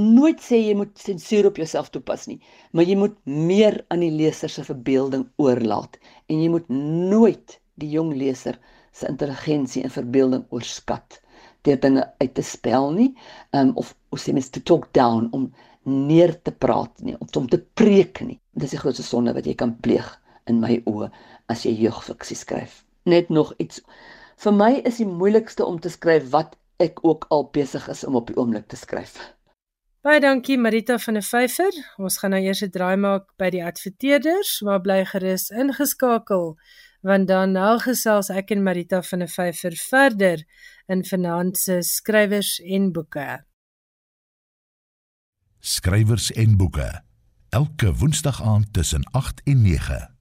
[0.00, 2.38] nooit sê jy moet sensuur op jouself toepas nie,
[2.72, 5.98] maar jy moet meer aan die leser se verbeelding oorlaat
[6.32, 8.56] en jy moet nooit die jong leser
[8.96, 11.20] se intelligensie en verbeelding oorskat
[11.68, 13.10] deur dinge uit te spel nie,
[13.52, 15.50] um, of of sê mens to talk down om
[16.08, 18.38] neer te praat nie, of om te preek nie.
[18.56, 20.08] Dis die grootste sonde wat jy kan pleeg
[20.48, 21.10] in my oë
[21.52, 22.80] as jy jeugfiksie skryf.
[23.04, 23.82] Net nog iets.
[24.40, 28.14] Vir my is die moeilikste om te skryf wat ek ook al besig is om
[28.14, 29.16] op die oomblik te skryf.
[30.06, 31.74] Baie dankie Marita van der Vyver.
[31.98, 36.56] Ons gaan nou eers 'n draai maak by die adverteerders, maar bly gerus ingeskakel
[37.06, 40.42] want dan nou gesels ek en Marita van der Vyver verder
[40.88, 43.44] in finansie, skrywers en boeke.
[45.60, 47.02] Skrywers en boeke.
[47.50, 50.15] Elke Woensdag aand tussen 8 en 9.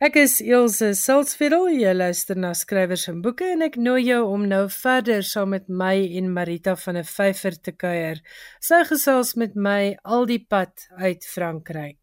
[0.00, 1.74] Ek is Elsje Silsveld.
[1.76, 5.66] Jy luister na skrywers en boeke en ek nooi jou om nou verder saam met
[5.68, 8.24] my en Marita van 'n vyfer te kuier.
[8.64, 11.99] Sy gesels met my al die pad uit Frankryk.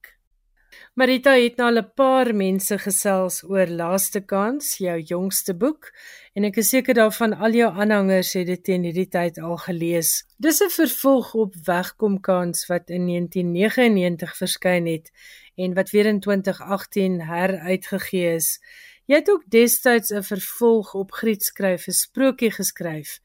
[0.93, 5.91] Marita het nou al 'n paar mense gesels oor Laaste Kans, jou jongste boek,
[6.33, 10.25] en ek is seker daarvan al jou aanhangers het dit teen hierdie tyd al gelees.
[10.37, 15.11] Dis 'n vervolg op Wegkom Kans wat in 1999 verskyn het
[15.55, 18.59] en wat weer in 2018 heruitgegee is.
[19.05, 23.19] Jy het ook destyds 'n vervolg op Griet skryf 'n sprokie geskryf.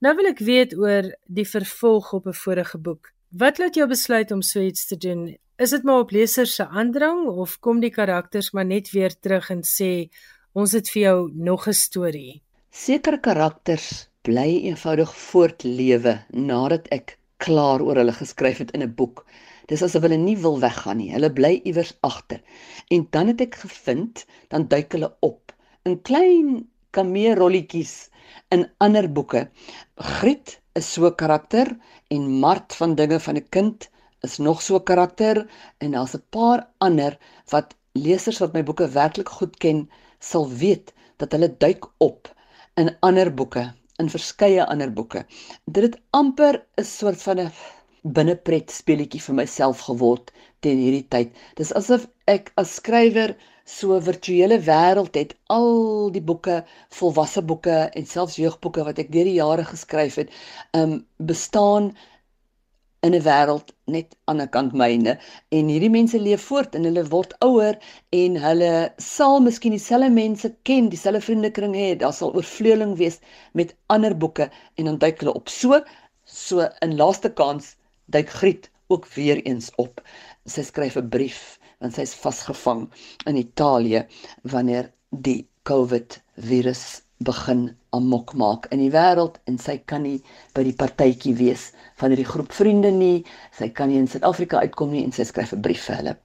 [0.00, 3.12] Nou wil ek weet oor die vervolg op 'n vorige boek.
[3.28, 5.36] Wat laat jou besluit om so iets te doen?
[5.56, 9.46] Is dit maar op lesers se aandrang of kom die karakters maar net weer terug
[9.54, 10.10] en sê
[10.52, 12.42] ons het vir jou nog 'n storie?
[12.70, 19.24] Sekere karakters bly eenvoudig voortlewe nadat ek klaar oor hulle geskryf het in 'n boek.
[19.66, 21.12] Dis asof hulle nie wil weggaan nie.
[21.12, 22.42] Hulle bly iewers agter.
[22.88, 28.10] En dan het ek gevind, dan duik hulle op in klein kameerrolletjies
[28.50, 29.48] in ander boeke.
[29.96, 31.76] Griet is so 'n karakter
[32.08, 33.90] en Mart van dinge van 'n kind
[34.22, 35.46] is nog so 'n karakter
[35.78, 37.18] en daar's 'n paar ander
[37.50, 42.34] wat lesers wat my boeke werklik goed ken sal weet dat hulle duik op
[42.74, 45.24] in ander boeke, in verskeie ander boeke.
[45.64, 47.52] Dit het amper 'n soort van 'n
[48.02, 51.32] binnepret speletjie vir myself geword teen hierdie tyd.
[51.54, 56.64] Dis asof ek as skrywer so 'n virtuele wêreld het, al die boeke,
[56.98, 60.30] volwasse boeke en selfs jeugboeke wat ek deur die jare geskryf het,
[60.72, 61.96] um bestaan
[63.04, 65.12] in 'n wêreld net aan 'n kant myne
[65.56, 67.76] en hierdie mense leef voort en hulle word ouer
[68.20, 73.20] en hulle sal miskien dieselfde mense ken, dieselfde vriendekring hê, daar sal oorvleueling wees
[73.52, 75.48] met ander boeke en dan duik hulle op.
[75.48, 75.82] So
[76.24, 80.00] so in laaste kans duik Griet ook weer eens op.
[80.46, 82.86] Sy skryf 'n brief want sy is vasgevang
[83.26, 84.06] in Italië
[84.42, 90.18] wanneer die COVID virus begin amok maak in die wêreld en sy kan nie
[90.54, 93.24] by die partytjie wees van hierdie groep vriende nie.
[93.56, 96.16] Sy kan nie in Suid-Afrika uitkom nie en sy skryf 'n brief vir hulle.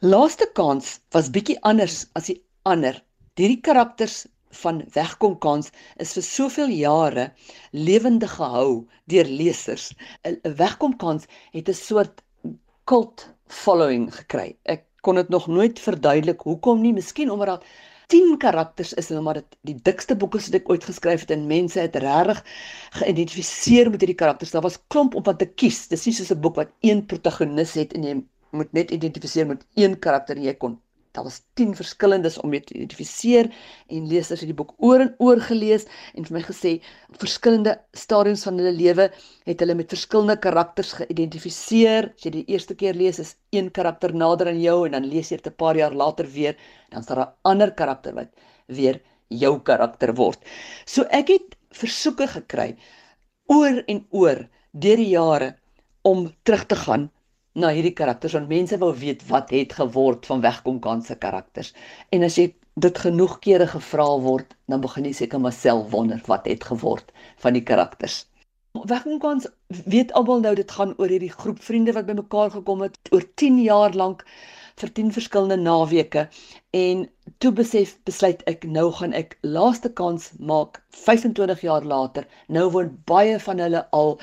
[0.00, 3.02] Laaste kans was bietjie anders as die ander.
[3.34, 4.26] Hierdie karakters
[4.62, 7.32] van wegkom kans is vir soveel jare
[7.72, 9.92] lewendig gehou deur lesers.
[10.24, 12.22] 'n Wegkom kans het 'n soort
[12.84, 14.56] cult following gekry.
[14.64, 17.62] Ek kon dit nog nooit verduidelik hoekom nie, miskien omdat daar
[18.08, 21.46] 10 karakters is en omdat dit die dikste boeke wat ek ooit geskryf het en
[21.50, 22.40] mense het regtig
[23.00, 24.54] geïdentifiseer met hierdie karakters.
[24.54, 25.86] Daar was klomp om wat te kies.
[25.92, 28.14] Dis nie soos 'n boek wat een protagonis het en jy
[28.50, 30.78] moet net identifiseer met een karakter en jy kon
[31.12, 33.48] Daar was 10 verskillendes om mee te identifiseer
[33.88, 36.72] en lesers het die boek oor en oor gelees en vir my gesê
[37.22, 39.08] verskillende stadiums van hulle lewe
[39.48, 42.12] het hulle met verskillende karakters geïdentifiseer.
[42.14, 45.30] As jy die eerste keer lees is een karakter nader aan jou en dan lees
[45.30, 46.56] jy dit 'n paar jaar later weer
[46.90, 48.28] dan is daar 'n ander karakter wat
[48.66, 50.38] weer jou karakter word.
[50.86, 52.76] So ek het versoeke gekry
[53.46, 55.56] oor en oor deur die jare
[56.02, 57.10] om terug te gaan
[57.54, 61.72] na hierdie karakters want mense wou weet wat het geword van wegkom kans se karakters.
[62.12, 66.20] En as jy dit genoeg kere gevra word, dan begin jy seker maar self wonder
[66.26, 68.26] wat het geword van die karakters.
[68.78, 69.48] Wegkom kans
[69.90, 73.62] weet almal nou dit gaan oor hierdie groep vriende wat bymekaar gekom het oor 10
[73.64, 74.24] jaar lank
[74.82, 76.28] vir 10 verskillende naweke
[76.78, 77.02] en
[77.42, 82.26] toe besef besluit ek nou gaan ek laaste kans maak 25 jaar later.
[82.48, 84.14] Nou woon baie van hulle al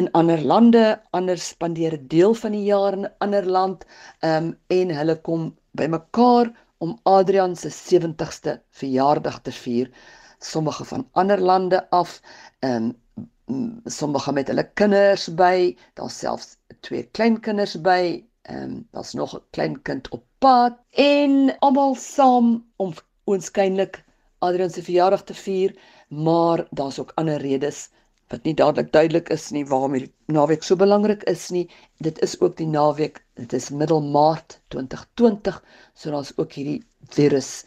[0.00, 0.84] in ander lande,
[1.16, 3.84] ander spandeer 'n deel van die jaar in 'n ander land,
[4.22, 9.90] ehm um, en hulle kom bymekaar om Adrian se 70ste verjaardag te vier.
[10.38, 12.20] Sommige van ander lande af,
[12.60, 19.12] ehm um, sommige met hulle kinders by, daar's selfs twee kleinkinders by, ehm um, daar's
[19.12, 24.04] nog 'n klein kind op pad en almal saam om oënskynlik
[24.38, 25.74] Adrian se verjaardag te vier,
[26.08, 27.88] maar daar's ook ander redes
[28.30, 31.66] wat nie dadelik duidelik is nie waarom hierdie naweek so belangrik is nie.
[31.98, 35.58] Dit is ook die naweek, dit is middel Maart 2020,
[35.94, 36.80] so daar's ook hierdie
[37.16, 37.64] virus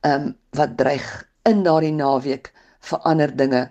[0.00, 1.06] ehm um, wat dreig
[1.48, 3.68] in daardie naweek verander dinge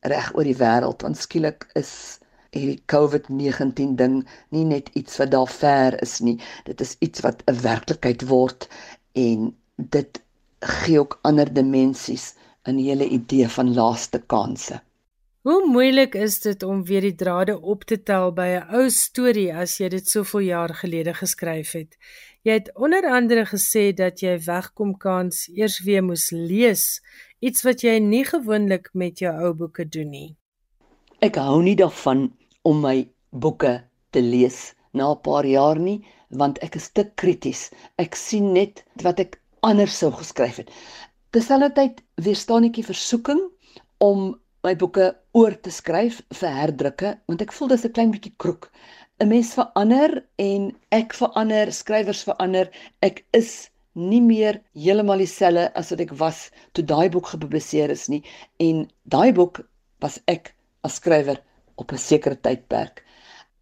[0.00, 1.02] reg oor die wêreld.
[1.02, 2.19] Want skielik is
[2.56, 6.38] hierdie COVID-19 ding nie net iets wat daar ver is nie.
[6.64, 8.68] Dit is iets wat 'n werklikheid word
[9.14, 10.22] en dit
[10.60, 12.34] gee ook ander dimensies
[12.66, 14.80] in die hele idee van laaste kansse.
[15.40, 19.54] Hoe moeilik is dit om weer die drade op te tel by 'n ou storie
[19.54, 21.96] as jy dit soveel jaar gelede geskryf het?
[22.42, 27.00] Jy het onder andere gesê dat jy wegkom kans eers weer moes lees,
[27.40, 30.36] iets wat jy nie gewoonlik met jou ou boeke doen nie.
[31.20, 32.32] Ek hou nie daarvan
[32.70, 32.96] om my
[33.44, 33.72] boeke
[34.14, 34.58] te lees
[34.94, 35.98] na 'n paar jaar nie,
[36.40, 37.70] want ek is te krities.
[37.98, 40.70] Ek sien net wat ek anders sou geskryf het.
[41.34, 43.40] Terselfdertyd weerstaan ek die versoeking
[43.98, 48.34] om my boeke oor te skryf vir herdrukke want ek voel dis 'n klein bietjie
[48.36, 48.70] kroek.
[49.20, 52.70] 'n Mens verander en ek verander, skrywers verander.
[53.02, 58.08] Ek is nie meer heeltemal dieselfde as wat ek was toe daai boek gepubliseer is
[58.08, 58.22] nie
[58.58, 59.60] en daai boek
[60.00, 60.54] was ek
[60.86, 61.40] as skrywer
[61.80, 63.04] op 'n sekere tydperk.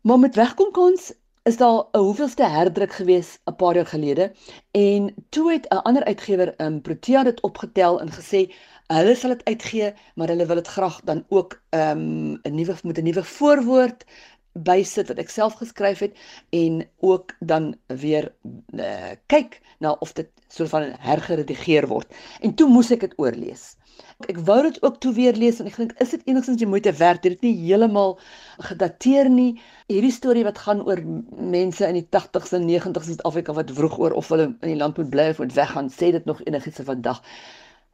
[0.01, 4.33] Maar met wegkom kans is daar 'n hoeveelste herdruk gewees 'n paar jaar gelede
[4.71, 8.41] en toe het 'n ander uitgewer in um, Protea dit opgetel en gesê
[8.87, 12.99] hulle sal dit uitgee, maar hulle wil dit graag dan ook 'n um, nuwe met
[12.99, 14.05] 'n nuwe voorwoord
[14.53, 16.19] bysit wat ek self geskryf het
[16.51, 18.33] en ook dan weer
[18.75, 22.15] uh, kyk na of dit so van hergeredigeer word.
[22.41, 23.78] En toe moes ek dit oorlees.
[24.27, 26.93] Ek wou dit ook toe weer lees en ek dink is dit enigstens die moeite
[26.99, 27.23] werd?
[27.23, 28.17] Dit het nie heeltemal
[28.71, 29.61] gedateer nie.
[29.87, 31.03] Hierdie storie wat gaan oor
[31.55, 34.81] mense in die 80s en 90s in Suid-Afrika wat vroeg oor of hulle in die
[34.81, 37.23] land moet bly of moet weggaan, sê dit nog enigiets van vandag.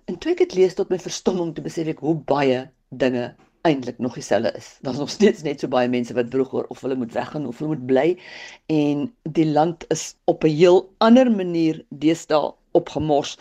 [0.08, 2.64] En toe ek dit lees tot my verstomming te besef ek hoe baie
[3.04, 4.78] dinge eintlik nog dieselfde is.
[4.84, 7.58] Daar's nog steeds net so baie mense wat vroeg oor of hulle moet weggaan of
[7.58, 8.08] hulle moet bly
[8.72, 13.38] en die land is op 'n heel ander manier deesdae opgemors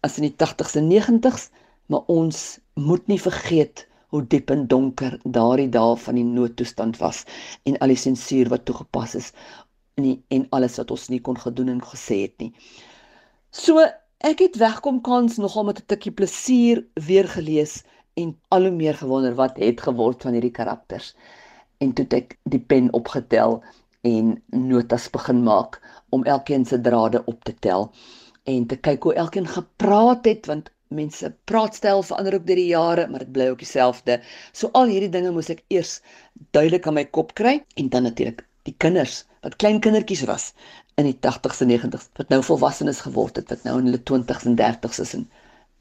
[0.00, 1.50] as in die 80s en 90s
[1.86, 7.24] maar ons moet nie vergeet hoe diep en donker daardie dae van die noodtoestand was
[7.66, 9.32] en al die sensuur wat toegepas is
[9.98, 12.52] en en alles wat ons nie kon gedoen en gesê het nie.
[13.50, 13.82] So
[14.24, 17.82] ek het wegkom kans nogal met 'n tikkie plesier weer gelees
[18.14, 21.14] en al hoe meer gewonder wat het geword van hierdie karakters.
[21.78, 23.62] En toe ek die pen opgetel
[24.02, 27.90] en notas begin maak om elkeen se drade op te tel
[28.44, 33.06] en te kyk hoe elkeen gepraat het want mense praatstyl verander ook deur die jare,
[33.10, 34.20] maar dit bly ook dieselfde.
[34.52, 36.00] So al hierdie dinge moes ek eers
[36.56, 40.52] duidelik aan my kop kry en dan natuurlik die kinders wat klein kindertjies was
[41.00, 44.46] in die 80s en 90s wat nou volwassenes geword het, wat nou in hulle 20s
[44.48, 45.28] en 30s is en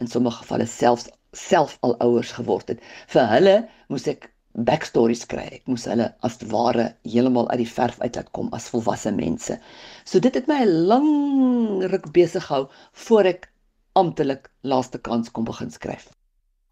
[0.02, 2.82] in sommige gevalle selfs self al ouers geword het.
[3.10, 3.56] Vir hulle
[3.89, 5.45] moes ek backstories kry.
[5.58, 9.58] Ek moes hulle as ware heeltemal uit die verf uit laat kom as volwasse mense.
[10.06, 11.10] So dit het my 'n lang
[11.89, 12.69] ruk besig gehou
[13.06, 13.49] voor ek
[13.94, 16.10] amptelik laaste kans kom begin skryf.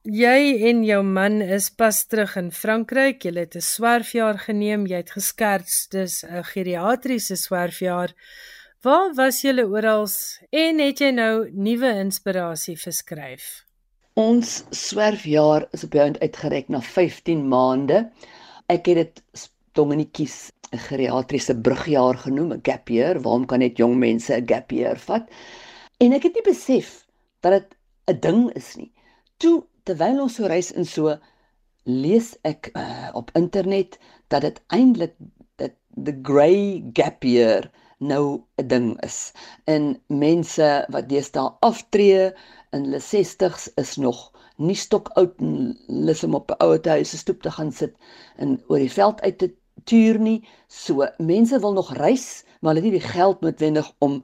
[0.02, 3.22] Jy en jou man is pas terug in Frankryk.
[3.22, 4.88] Jy het 'n swerfjaar geneem.
[4.88, 8.14] Jy het geskerts, dis 'n geriatriese swerfjaar.
[8.82, 10.08] Waar was julle oral
[10.50, 13.66] en het jy nou nuwe inspirasie verskryf?
[14.16, 18.10] Ons swerfjaar is op jou uitgereik na 15 maande.
[18.68, 19.22] Ek het dit
[19.74, 23.22] dongenetjies 'n geriatriese brugjaar genoem, 'n gap year.
[23.22, 25.30] Waarom kan net jong mense 'n gap year vat?
[26.00, 27.06] En ek het nie besef
[27.42, 27.78] dat dit
[28.12, 28.92] 'n ding is nie.
[29.38, 31.18] Toe terwyl ons so reis in so
[31.84, 35.16] lees ek uh, op internet dat dit eintlik
[35.58, 39.34] dat the grey gap year nou 'n ding is.
[39.66, 42.32] En mense wat deesdae aftree
[42.72, 47.10] in hulle 60's is nog nie stok oud en lus om op 'n ouete huis
[47.10, 47.94] se stoep te gaan sit
[48.36, 50.48] en oor die veld uit te tuur nie.
[50.68, 54.24] So mense wil nog reis, maar hulle het nie die geld noodwendig om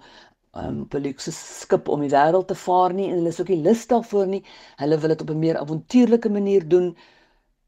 [0.57, 3.49] um, op 'n luukse skip om die wêreld te vaar nie en hulle is ook
[3.49, 4.43] nie lus daarvoor nie.
[4.77, 6.97] Hulle wil dit op 'n meer avontuurlike manier doen.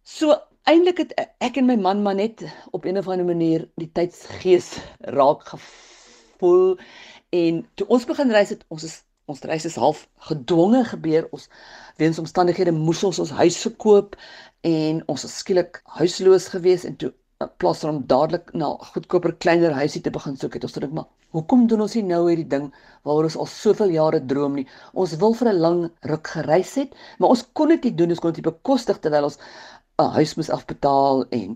[0.04, 3.92] So eintlik het ek en my man maar net op 'n of ander manier die
[3.92, 6.78] tydsgees raak gevoel
[7.30, 8.98] En toe ons begin reis het, ons is
[9.30, 11.28] ons reis is half gedwonge gebeur.
[11.30, 11.50] Ons
[12.02, 14.16] weens omstandighede moes ons ons huis verkoop
[14.66, 17.12] en ons was skielik huisloos geweest en toe
[17.44, 20.96] in plaas van om dadelik na goedkoper kleiner huisie te begin soek het ons gedink
[20.98, 21.06] maar
[21.38, 22.66] hoekom doen ons nie nou hierdie ding
[23.08, 24.66] waaroor ons al soveel jare droom nie?
[25.04, 25.80] Ons wil vir 'n lang
[26.12, 29.40] ruk gereis het maar ons kon dit nie doen ons kon dit bekostig terwyl ons
[30.04, 31.56] 'n huis moes afbetaal en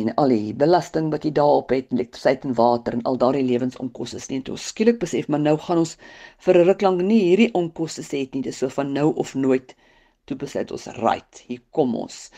[0.00, 4.24] en al die belasting wat jy daarop het elektrisiteit en water en al daardie lewensonkoste
[4.32, 4.42] nie.
[4.42, 5.96] Toe skielik besef maar nou gaan ons
[6.38, 8.42] vir 'n ruk lank nie hierdie onkoste hê nie.
[8.48, 9.76] Dis so van nou of nooit
[10.24, 12.30] toe besluit ons right hier kom ons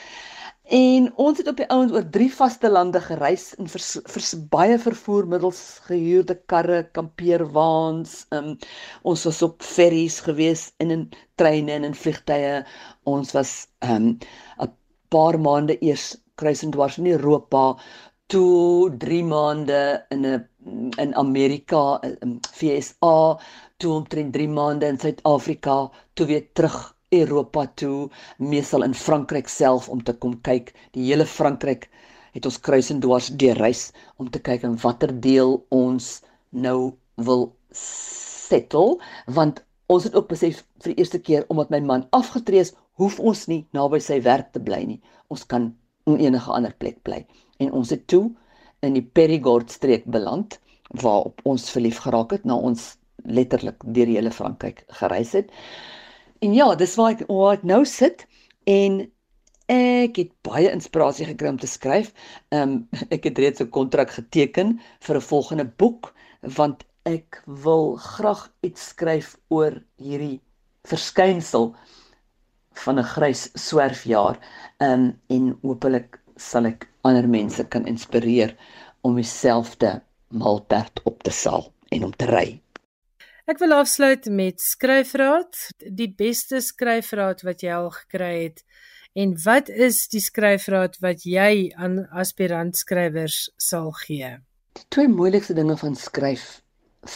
[0.70, 3.82] En ons het op die ouens oor drie vaste lande gereis en vir
[4.14, 8.12] vir baie vervoermiddels gehuurde karre, kampeerwaans.
[8.30, 8.52] Um,
[9.02, 11.02] ons was op ferries gewees en in
[11.42, 12.60] treine en in vliegtye.
[13.02, 14.70] Ons was 'n um,
[15.10, 17.74] paar maande eers kruisend dwars in Europa,
[18.30, 19.82] toe 3 maande
[20.14, 20.46] in 'n
[21.02, 23.40] in Amerika, in FSA,
[23.78, 28.08] toe omtrent 3 maande in Suid-Afrika, toe weer terug Europa toe,
[28.38, 30.72] meesal in Frankryk self om te kom kyk.
[30.94, 31.88] Die hele Frankryk
[32.34, 33.88] het ons kruis en dwars deur reis
[34.22, 36.92] om te kyk in watter deel ons nou
[37.26, 42.62] wil settle, want ons het ook besef vir die eerste keer omdat my man afgetree
[42.62, 45.00] is, hoef ons nie naby sy werk te bly nie.
[45.30, 45.72] Ons kan
[46.06, 47.24] in enige ander plek bly.
[47.58, 48.28] En ons het toe
[48.86, 50.58] in die Périgord streek beland
[51.02, 52.94] waar ons verlief geraak het na ons
[53.26, 55.50] letterlik deur die hele Frankryk gereis het.
[56.40, 58.22] En ja, dis waar ek waar ek nou sit
[58.64, 59.00] en
[59.70, 62.14] ek het baie inspirasie gekry om te skryf.
[62.48, 62.76] Ehm um,
[63.16, 66.14] ek het reeds 'n kontrak geteken vir 'n volgende boek
[66.56, 70.40] want ek wil graag iets skryf oor hierdie
[70.88, 71.74] verskynsel
[72.84, 74.40] van 'n grys swerfjaar.
[74.78, 78.56] Ehm um, en hopelik sal ek ander mense kan inspireer
[79.00, 82.60] om dieselfde malperd op te saal en om te ry.
[83.50, 85.56] Ek wil afsluit met skryfraad,
[85.98, 88.60] die beste skryfraad wat jy al gekry het.
[89.18, 94.28] En wat is die skryfraad wat jy aan aspirant skrywers sal gee?
[94.78, 96.44] Die twee moeilikste dinge van skryf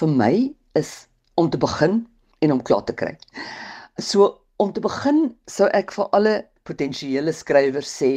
[0.01, 0.33] vir my
[0.81, 0.91] is
[1.39, 2.01] om te begin
[2.43, 3.13] en om klaar te kry.
[4.03, 4.27] So
[4.59, 6.35] om te begin sou ek vir alle
[6.67, 8.11] potensiële skrywers sê,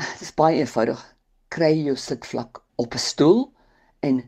[0.00, 0.98] dit is baie eenvoudig.
[1.54, 3.40] Kry jou sitvlak op 'n stoel
[4.02, 4.24] en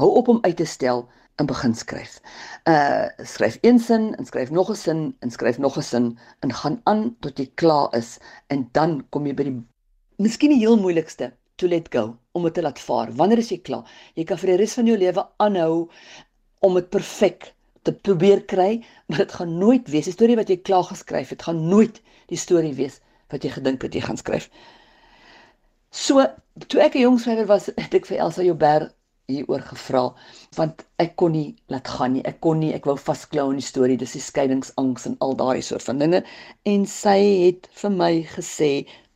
[0.00, 1.04] hou op om uit te stel
[1.36, 2.20] en begin skryf.
[2.64, 6.52] Uh skryf een sin en skryf nog 'n sin en skryf nog 'n sin en
[6.52, 9.62] gaan aan tot jy klaar is en dan kom jy by die
[10.16, 13.12] miskien die heel moeilikste, to let go, om dit te laat vaar.
[13.12, 13.84] Wanneer is jy klaar?
[14.14, 15.88] Jy kan vir die res van jou lewe aanhou
[16.60, 20.56] om dit perfek te probeer kry, maar dit gaan nooit wees die storie wat jy
[20.56, 22.00] klaar geskryf het, gaan nooit
[22.32, 24.48] die storie wees wat jy gedink het jy gaan skryf.
[25.90, 26.24] So,
[26.68, 28.94] toe ek 'n jong skrywer was, het ek vir Elsa Joubert
[29.30, 30.02] hieroor gevra
[30.56, 32.22] want ek kon nie laat gaan nie.
[32.30, 35.62] Ek kon nie, ek wou vasklou in die storie, dis die skeiingsangs en al daai
[35.66, 36.22] soort van dinge.
[36.64, 37.16] En sy
[37.46, 38.70] het vir my gesê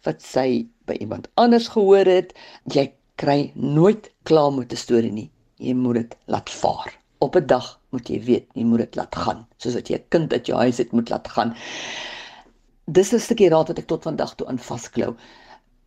[0.07, 2.35] wat sy by iemand anders gehoor het,
[2.75, 2.89] jy
[3.21, 5.31] kry nooit klaar met 'n storie nie.
[5.59, 6.91] Jy moet dit laat vaar.
[7.21, 10.09] Op 'n dag moet jy weet, jy moet dit laat gaan, soos wat jy 'n
[10.09, 11.55] kind uit jou huis het moet laat gaan.
[12.87, 15.15] Dis 'n stukkie raad wat ek tot vandag toe aan vasklou.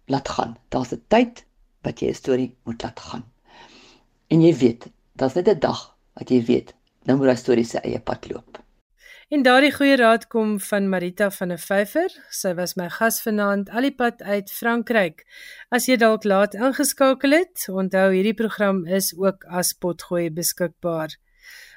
[0.07, 0.57] Laat gaan.
[0.69, 1.45] Daar's 'n tyd
[1.81, 3.32] wat jy 'n storie moet laat gaan.
[4.33, 5.81] En jy weet, daar's net 'n dag
[6.17, 6.73] wat jy weet,
[7.05, 8.57] nou moet daai storie sy eie pad loop.
[9.29, 12.09] En daardie goeie raad kom van Marita van der Vyver.
[12.29, 15.23] Sy was my gas vanaand al die pad uit Frankryk.
[15.69, 21.15] As jy dalk laat ingeskakel het, onthou hierdie program is ook as potgooi beskikbaar.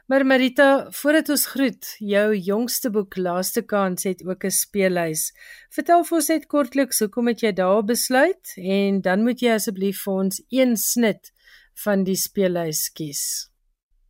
[0.06, 5.32] Maar Marita, voordat ons groet, jou jongste boek Laaste Kans het ook 'n speellys.
[5.70, 10.02] Vertel vir ons net kortliks hoekom het jy daar besluit en dan moet jy asseblief
[10.02, 11.32] vir ons een snit
[11.84, 13.22] van die speellys kies.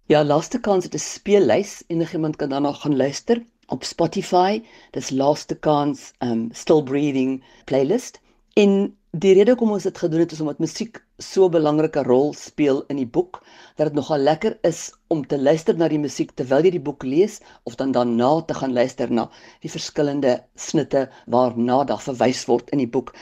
[0.06, 1.82] Ja, laaste kans het 'n speellys.
[1.88, 4.62] Enigiemand kan daarna gaan luister op Spotify.
[4.90, 8.20] Dis laaste kans um Still Breathing playlist.
[8.54, 12.34] En die rede hoekom ons dit gedoen het is omdat musiek so 'n belangrike rol
[12.34, 13.42] speel in die boek
[13.76, 17.02] dat dit nogal lekker is om te luister na die musiek terwyl jy die boek
[17.02, 22.70] lees of dan daarna te gaan luister na die verskillende snitte waarna daar verwys word
[22.70, 23.14] in die boek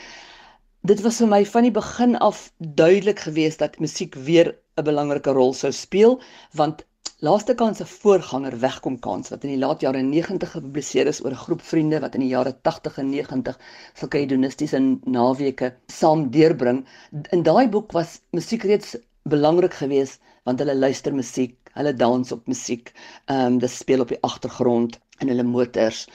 [0.85, 5.31] dit was vir my van die begin af duidelik geweest dat musiek weer 'n belangrike
[5.33, 6.21] rol sou speel
[6.59, 6.83] want
[7.27, 11.31] laaste kans 'n voorganger wegkom kans wat in die laat jare 90 gepubliseer is oor
[11.31, 13.59] 'n groep vriende wat in die jare 80 en 90
[13.93, 16.85] sulke hedonistiese naweke saam deurbring.
[17.31, 22.47] In daai boek was musiek reeds belangrik geweest want hulle luister musiek hulle dans op
[22.47, 22.93] musiek
[23.25, 26.07] ehm um, dit speel op die agtergrond in hulle motors.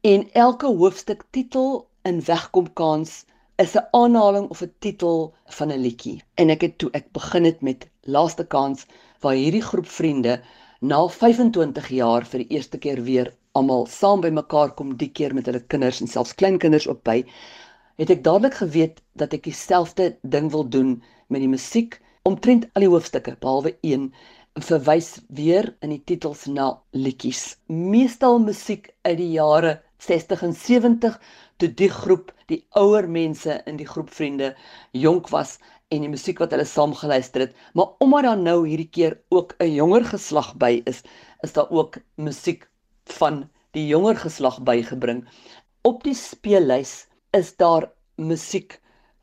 [0.00, 3.24] En elke hoofstuk titel in wegkom kans
[3.56, 6.22] is 'n aanhaling of 'n titel van 'n liedjie.
[6.34, 8.86] En ek het toe ek begin het met Laaste Kans
[9.20, 10.40] waar hierdie groep vriende
[10.84, 15.32] Na 25 jaar vir die eerste keer weer almal saam by mekaar kom die keer
[15.32, 17.22] met hulle kinders en selfs kleinkinders op by,
[18.02, 20.90] het ek dadelik geweet dat ek dieselfde ding wil doen
[21.32, 21.96] met die musiek
[22.28, 24.10] omtrent al die hoofstukke behalwe een
[24.66, 25.08] verwys
[25.40, 27.56] weer in die titels na liedjies.
[27.72, 31.16] Meestal musiek uit die jare 60 en 70
[31.56, 34.54] toe die groep, die ouer mense in die groep vriende
[34.92, 35.58] jonk was
[35.94, 39.54] en die musiek wat hulle saam geluister het, maar omdat daar nou hierdie keer ook
[39.60, 41.02] 'n jonger geslag by is,
[41.42, 42.68] is daar ook musiek
[43.18, 45.24] van die jonger geslag bygebring.
[45.82, 48.80] Op die speellys is daar musiek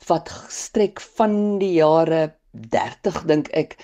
[0.08, 3.78] wat strek van die jare 30 dink ek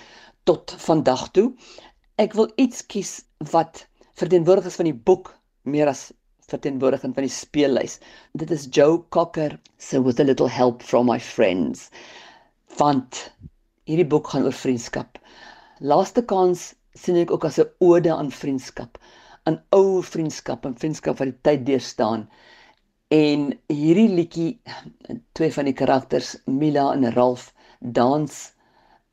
[0.44, 1.52] tot vandag toe.
[2.16, 3.86] Ek wil iets kies wat
[4.18, 6.12] verteenwoordig is van die boek meer as
[6.48, 7.98] verteenwoordigend van die speellys.
[8.32, 11.88] Dit is Joe Cocker se With a Little Help from My Friends.
[12.78, 13.32] Want
[13.88, 15.18] hierdie boek gaan oor vriendskap.
[15.80, 18.98] Laaste kans sien ek ook as 'n ode aan vriendskap,
[19.44, 22.28] aan ou vriendskap en vriendskap wat die tyd deurstaan.
[23.08, 24.60] En hierdie liedjie
[25.32, 28.52] twee van die karakters Mila en Ralph dans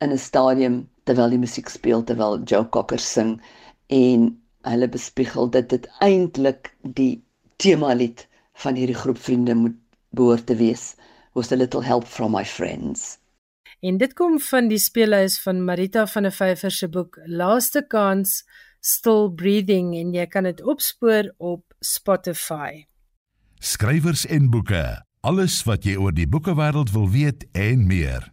[0.00, 3.40] in 'n stadium terwyl die musiek speel terwyl Joe Cocker sing
[3.86, 7.22] en hulle bespiegel dit dit eintlik die
[7.56, 8.26] tema lied
[8.62, 9.76] van hierdie groep vriende moet
[10.10, 10.94] behoort te wees.
[11.32, 13.18] Was a little help from my friends.
[13.80, 18.44] En dit kom van die speelhuis van Marita van der Vyver se boek Laaste Kans
[18.80, 22.86] Still Breathing en jy kan dit opspoor op Spotify.
[23.60, 24.84] Skrywers en boeke
[25.26, 28.28] alles wat jy oor die boekewêreld wil weet en meer.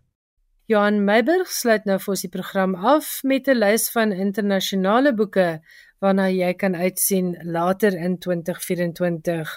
[0.70, 5.60] Johan Meiburg sluit nou vir ons die program af met 'n lys van internasionale boeke
[6.04, 9.52] waarna jy kan uitsien later in 2024.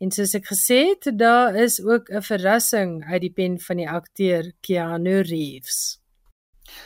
[0.00, 3.88] En soos ek gesê het, daar is ook 'n verrassing uit die pen van die
[3.88, 6.00] akteur Keanu Reeves.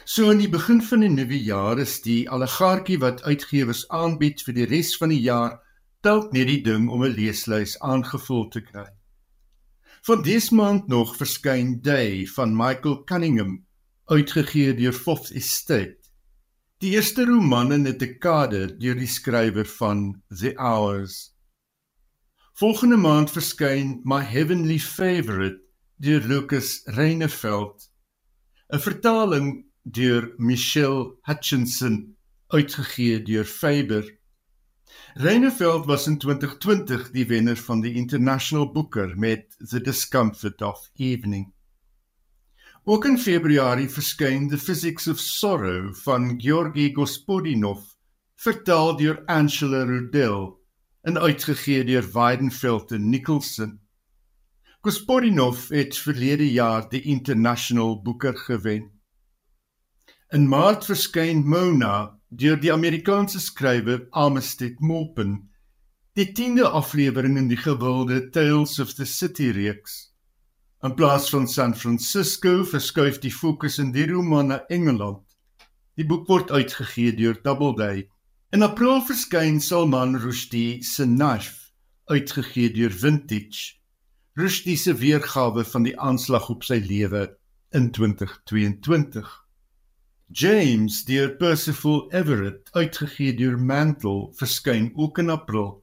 [0.05, 4.55] So in die begin van die nuwe jaar is die allegaartjie wat uitgewers aanbied vir
[4.55, 5.61] die res van die jaar
[6.05, 8.87] dalk net die ding om 'n leeslys aangevul te kry.
[10.03, 13.65] Van dese maand nog verskyn Day van Michael Cunningham,
[14.05, 16.04] uitgegee deur Fourth Estate.
[16.85, 21.33] Die eerste roman in 'n dekade deur die skrywer van The Hours.
[22.61, 25.63] Volgende maand verskyn My Heavenly Favorite
[25.97, 27.89] deur Lucas Reineveld.
[28.69, 32.17] 'n Vertaling deur Michelle Hutchinson
[32.53, 34.05] uitgegee deur Faber.
[35.15, 41.54] Reineveld was in 2020 die wenner van die International Booker met The Discomfort of Evening.
[42.87, 47.81] Ook in Februarie verskyn The Physics of Sorrow van Georgi Gospodinov,
[48.37, 50.61] vertaal deur Angela Rudel
[51.01, 53.81] en uitgegee deur Weidenfeld en Nicholson.
[54.85, 58.91] Gospodinov het verlede jaar die International Booker gewen.
[60.29, 65.49] In Maart verskyn Mona deur die Amerikaanse skrywer Armistead Maupin,
[66.13, 70.14] die 10de aflewering in die gewilde Tales of the City reeks.
[70.85, 75.23] In plaas van San Francisco verskuif die fokus in die roman na Engeland.
[75.97, 78.03] Die boek word uitgegee deur Doubleday.
[78.53, 81.73] In April verskyn Salman Rushdie se Knife,
[82.13, 83.79] uitgegee deur Vintage.
[84.37, 87.31] Rushdie se weergawe van die aanslag op sy lewe
[87.73, 89.33] in 2022.
[90.29, 95.81] James deur Percival Everett, uitgegee deur Mantle, verskyn ook in April.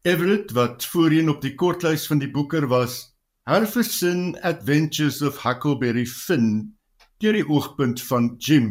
[0.00, 3.17] Everett wat voorheen op die kortlys van die boeker was,
[3.48, 6.74] Herferson Adventures of Huckleberry Finn
[7.16, 8.66] deur die oogpunt van Jim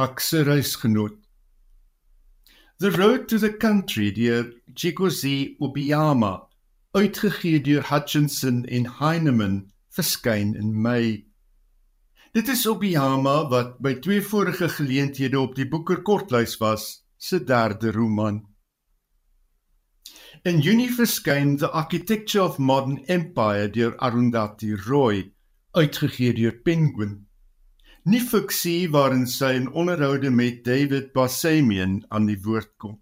[0.00, 1.18] Huck se reisgenoot.
[2.80, 6.48] The Road to the Country deur Chikosi Obiyama
[6.96, 9.58] uitgegee deur Hutchinson en Heinemann
[9.92, 11.26] verskyn in Mei.
[12.32, 17.92] Dit is Obiyama wat by twee vorige geleenthede op die Booker kortlys was, se derde
[17.92, 18.40] roman.
[20.44, 25.32] In Junie verskyn The Architecture of Modern Empire deur Arundhati Roy,
[25.74, 27.26] uitgegee deur Penguin.
[28.04, 33.00] Nie fiksie waarin sy in onderhoude met David Bassamian aan die woord kom.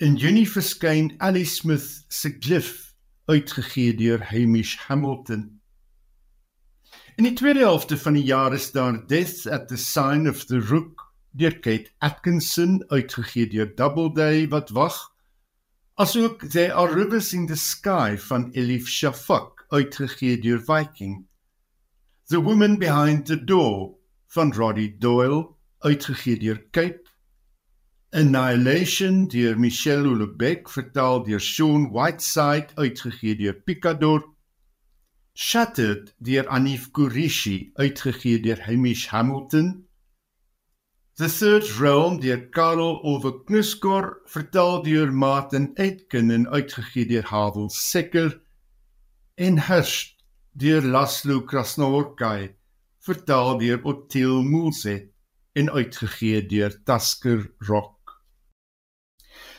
[0.00, 2.94] In Junie verskyn Alice Smith se Glyph,
[3.28, 5.60] uitgegee deur Hamish Hamilton.
[7.18, 10.64] In die tweede helfte van die jaar is daar Death at the Sign of the
[10.72, 15.09] Rook deur Kate Atkinson, uitgegee deur Doubleday wat wag
[16.00, 21.26] asook There Are Rivers in the Sky van Elif Shafak uitgegee deur Viking.
[22.30, 23.98] The Woman Behind the Door
[24.28, 27.04] van Roddy Doyle uitgegee deur Cape.
[28.14, 34.24] Annihilation deur Michelle Houellebecq vertaal deur Sean Whiteside uitgegee deur Picador.
[35.34, 39.84] Shattered deur Anif Kurishi uitgegee deur Hamish Hamilton.
[41.20, 47.68] The Third Realm deur Karel Ove Knuskor, vertaal deur Martin Aitken en uitgegee deur Havel
[47.68, 48.38] Sekker
[49.36, 50.14] en Hirsch
[50.56, 52.54] deur Laszlo Krasnoworkai,
[53.04, 55.10] vertaal deur Ottil Moelset
[55.52, 58.16] en uitgegee deur Tasker Rock.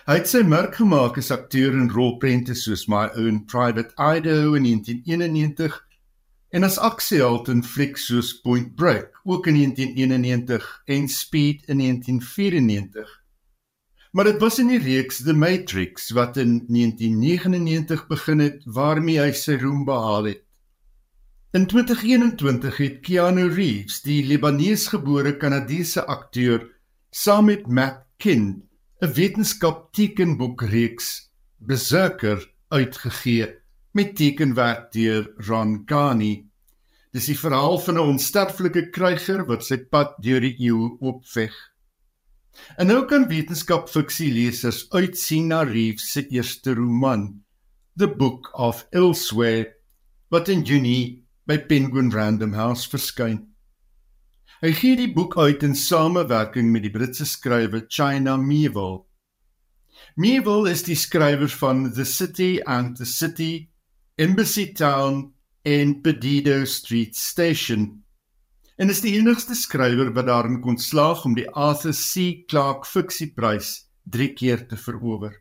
[0.10, 4.66] Hy het sy merk gemaak as akteur in rolprente soos My Own Private Idaho in
[4.66, 5.78] 1991
[6.52, 13.20] en as aksieheld in flieks soos Point Break ook in 1991 en Speed in 1994.
[14.12, 19.32] Maar dit was in die reeks The Matrix wat in 1999 begin het waarmee hy
[19.32, 20.44] sy roem behaal het.
[21.56, 26.68] In 2021 het Keanu Reeves, die Libanees-gebore Kanadese akteur,
[27.12, 28.64] saam met Matt Kint
[29.02, 33.61] 'n wetenskap tekenboekreeks Berserker uitgegee
[33.92, 36.48] met tekenwerk deur Ron Gani.
[37.12, 41.52] Dis die verhaal van 'n onsterflike kryger wat sy pad deur die eeue opveg.
[42.78, 47.44] En nou kan wetenskapfiksie lesers uitsien na Reeves se eerste roman,
[47.98, 49.74] The Book of Elsewhere,
[50.30, 53.48] wat in Junie by Penguin Random House verskyn.
[54.62, 59.02] Hy gee die boek uit in samewerking met die Britse skrywer China Miéville.
[60.16, 63.71] Miéville is die skrywer van The City and the City,
[64.22, 68.04] Embassy Town en Pedido Street Station.
[68.78, 72.44] En is die enigste skrywer wat daarin kon slaag om die Arthur C.
[72.46, 73.72] Clarke Fiksieprys
[74.14, 75.34] 3 keer te verower.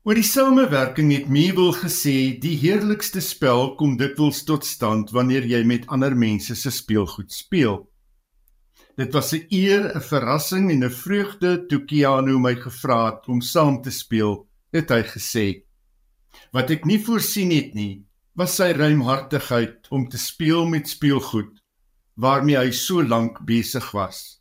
[0.00, 5.60] Oor die samewerking het Miéville gesê die heerlikste spel kom dikwels tot stand wanneer jy
[5.68, 7.82] met ander mense se speelgoed speel.
[8.96, 13.42] Dit was 'n eer, 'n verrassing en 'n vreugde toe Keanu my gevra het om
[13.42, 15.67] saam te speel, het hy gesê.
[16.56, 18.04] Wat ek nie voorsien het nie,
[18.38, 21.58] was sy ruimhartigheid om te speel met speelgoed
[22.18, 24.40] waarmee hy so lank besig was.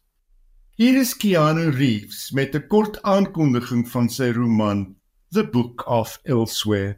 [0.78, 4.96] Hier is Keanu Reeves met 'n kort aankondiging van sy roman
[5.32, 6.98] The Book of Elsewhere.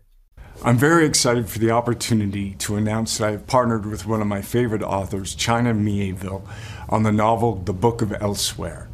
[0.64, 4.28] I'm very excited for the opportunity to announce that I have partnered with one of
[4.28, 6.43] my favorite authors, China Mieville,
[6.89, 8.89] on the novel The Book of Elsewhere.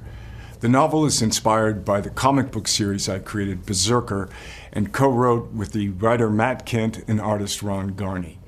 [0.66, 4.30] The novel is inspired by the comic book series I created, Berserker,
[4.74, 8.40] and co wrote with the writer Matt Kent and artist Ron Garney.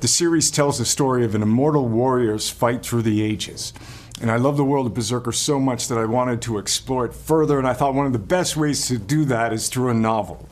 [0.00, 3.74] The series tells the story of an immortal warrior's fight through the ages.
[4.18, 7.12] And I love the world of Berserker so much that I wanted to explore it
[7.12, 9.94] further, and I thought one of the best ways to do that is through a
[9.94, 10.48] novel.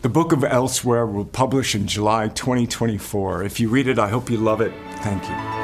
[0.00, 3.42] The Book of Elsewhere will publish in July 2024.
[3.42, 4.72] If you read it, I hope you love it.
[5.00, 5.63] Thank you.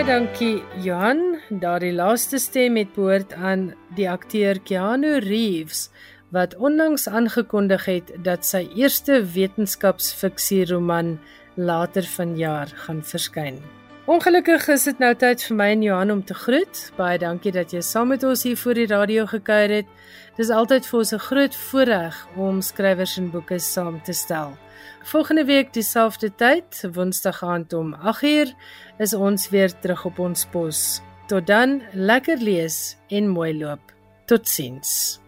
[0.00, 1.18] Baie dankie Johan.
[1.60, 3.66] Daardie laaste stem het behoort aan
[3.98, 5.90] die akteur Keanu Reeves
[6.32, 11.18] wat onlangs aangekondig het dat sy eerste wetenskapsfiksie roman
[11.60, 13.60] later vanjaar gaan verskyn.
[14.08, 16.80] Ongelukkig is dit nou tyd vir my en Johan om te groet.
[16.96, 19.92] Baie dankie dat jy saam met ons hier voor die radio gekuier het.
[20.40, 24.56] Dis altyd vir ons 'n groot voorreg om skrywers en boeke saam te stel.
[25.02, 28.52] Volgende week dieselfde tyd, Woensdag aand om 8uur,
[28.98, 31.00] is ons weer terug op ons pos.
[31.26, 33.94] Tot dan, lekker lees en mooi loop.
[34.28, 35.20] Totsiens.